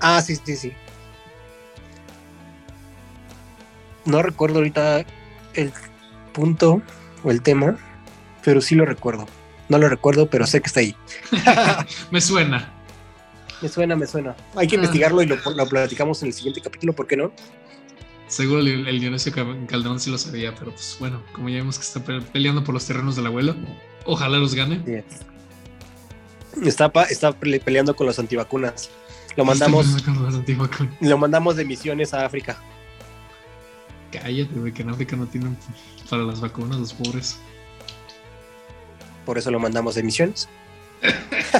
Ah, 0.00 0.20
sí, 0.20 0.36
sí, 0.36 0.56
sí. 0.56 0.72
No 4.04 4.22
recuerdo 4.22 4.58
ahorita 4.58 5.04
el 5.54 5.72
punto 6.32 6.82
o 7.24 7.30
el 7.30 7.40
tema, 7.40 7.76
pero 8.44 8.60
sí 8.60 8.74
lo 8.74 8.84
recuerdo. 8.84 9.26
No 9.70 9.78
lo 9.78 9.88
recuerdo, 9.88 10.26
pero 10.28 10.46
sé 10.46 10.60
que 10.60 10.66
está 10.66 10.80
ahí. 10.80 10.94
Me 12.10 12.20
suena. 12.20 12.70
Me 13.62 13.68
suena, 13.68 13.94
me 13.96 14.06
suena. 14.06 14.36
Hay 14.56 14.66
que 14.66 14.74
Ah. 14.76 14.78
investigarlo 14.80 15.22
y 15.22 15.26
lo, 15.26 15.36
lo 15.36 15.66
platicamos 15.68 16.20
en 16.22 16.28
el 16.28 16.34
siguiente 16.34 16.60
capítulo, 16.60 16.92
¿por 16.92 17.06
qué 17.06 17.16
no? 17.16 17.32
Seguro 18.26 18.60
el, 18.60 18.88
el 18.88 19.00
Dionisio 19.00 19.30
Cal- 19.32 19.66
Calderón 19.66 20.00
sí 20.00 20.10
lo 20.10 20.18
sabía, 20.18 20.54
pero 20.54 20.70
pues 20.72 20.96
bueno, 20.98 21.22
como 21.32 21.48
ya 21.48 21.56
vemos 21.56 21.78
que 21.78 21.84
está 21.84 22.02
pe- 22.02 22.20
peleando 22.22 22.64
por 22.64 22.74
los 22.74 22.84
terrenos 22.86 23.14
del 23.14 23.26
abuelo, 23.26 23.54
ojalá 24.04 24.38
los 24.38 24.54
gane. 24.54 25.04
Está, 26.64 26.90
pa- 26.92 27.04
está 27.04 27.32
pele- 27.38 27.60
peleando 27.60 27.94
con 27.94 28.06
los 28.06 28.18
antivacunas. 28.18 28.90
Lo 29.36 29.44
mandamos, 29.44 29.86
lo 31.00 31.18
mandamos 31.18 31.56
de 31.56 31.64
misiones 31.64 32.12
a 32.14 32.24
África. 32.26 32.58
Cállate, 34.10 34.54
güey, 34.58 34.72
que 34.72 34.82
en 34.82 34.90
África 34.90 35.16
no 35.16 35.26
tienen 35.26 35.56
para 36.10 36.22
las 36.22 36.40
vacunas 36.40 36.78
los 36.78 36.92
pobres. 36.92 37.38
Por 39.24 39.38
eso 39.38 39.50
lo 39.50 39.58
mandamos 39.58 39.94
de 39.94 40.02
misiones. 40.02 40.48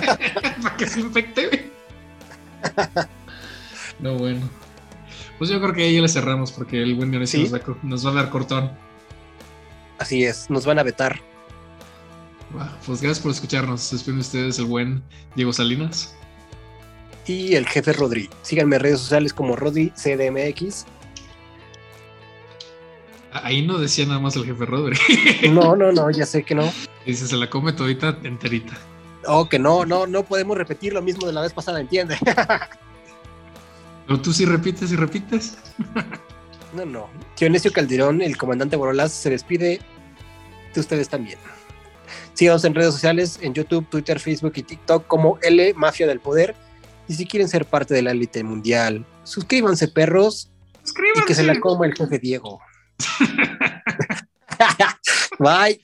Para 0.62 0.76
que 0.76 0.86
se 0.86 1.00
infecte, 1.00 1.46
güey. 1.48 1.71
No, 4.00 4.14
bueno. 4.16 4.48
Pues 5.38 5.50
yo 5.50 5.60
creo 5.60 5.72
que 5.74 5.82
ahí 5.84 5.94
ya 5.96 6.00
le 6.02 6.08
cerramos 6.08 6.52
porque 6.52 6.82
el 6.82 6.94
buen 6.94 7.10
Dionisio 7.10 7.38
Sí. 7.38 7.44
nos, 7.44 7.52
va 7.52 7.56
a, 7.58 7.60
co- 7.60 7.78
nos 7.82 8.06
va 8.06 8.10
a 8.10 8.14
dar 8.14 8.30
cortón. 8.30 8.70
Así 9.98 10.24
es, 10.24 10.48
nos 10.50 10.64
van 10.66 10.78
a 10.78 10.82
vetar. 10.82 11.20
Pues 12.86 13.00
gracias 13.00 13.20
por 13.20 13.30
escucharnos. 13.32 13.80
Se 13.80 13.96
despide 13.96 14.18
ustedes 14.18 14.58
el 14.58 14.66
buen 14.66 15.02
Diego 15.36 15.52
Salinas. 15.52 16.14
Y 17.26 17.54
el 17.54 17.66
jefe 17.66 17.92
Rodri. 17.92 18.28
Síganme 18.42 18.76
en 18.76 18.82
redes 18.82 19.00
sociales 19.00 19.32
como 19.32 19.56
Rodri 19.56 19.90
CDMX. 19.90 20.84
Ahí 23.32 23.66
no 23.66 23.78
decía 23.78 24.04
nada 24.06 24.20
más 24.20 24.36
el 24.36 24.44
jefe 24.44 24.66
Rodri. 24.66 24.98
No, 25.50 25.74
no, 25.76 25.90
no, 25.92 26.10
ya 26.12 26.26
sé 26.26 26.42
que 26.42 26.54
no. 26.54 26.70
Dice, 27.06 27.26
se 27.26 27.36
la 27.36 27.48
come 27.48 27.72
todita 27.72 28.18
enterita. 28.24 28.74
Oh, 29.26 29.48
que 29.48 29.58
no, 29.58 29.84
no, 29.84 30.06
no 30.06 30.24
podemos 30.24 30.56
repetir 30.56 30.92
lo 30.92 31.02
mismo 31.02 31.26
de 31.26 31.32
la 31.32 31.40
vez 31.40 31.52
pasada, 31.52 31.80
¿entiende? 31.80 32.16
Pero 34.06 34.20
tú 34.20 34.32
sí 34.32 34.44
repites 34.44 34.92
y 34.92 34.96
repites. 34.96 35.58
No, 36.72 36.86
no. 36.86 37.10
Dionisio 37.38 37.70
Calderón, 37.70 38.22
el 38.22 38.38
comandante 38.38 38.76
Borolas, 38.76 39.12
se 39.12 39.28
despide 39.28 39.78
de 40.72 40.80
ustedes 40.80 41.06
también. 41.06 41.38
Síganos 42.32 42.64
en 42.64 42.74
redes 42.74 42.94
sociales, 42.94 43.38
en 43.42 43.52
YouTube, 43.52 43.86
Twitter, 43.90 44.18
Facebook 44.18 44.54
y 44.56 44.62
TikTok 44.62 45.06
como 45.06 45.38
L 45.42 45.74
Mafia 45.74 46.06
del 46.06 46.20
Poder. 46.20 46.54
Y 47.08 47.14
si 47.14 47.26
quieren 47.26 47.48
ser 47.48 47.66
parte 47.66 47.92
de 47.92 48.00
la 48.00 48.12
élite 48.12 48.42
mundial, 48.42 49.04
suscríbanse, 49.24 49.88
perros, 49.88 50.50
y 51.14 51.24
que 51.26 51.34
se 51.34 51.42
la 51.42 51.60
coma 51.60 51.86
el 51.86 51.94
jefe 51.94 52.18
Diego. 52.18 52.60
Bye. 55.38 55.80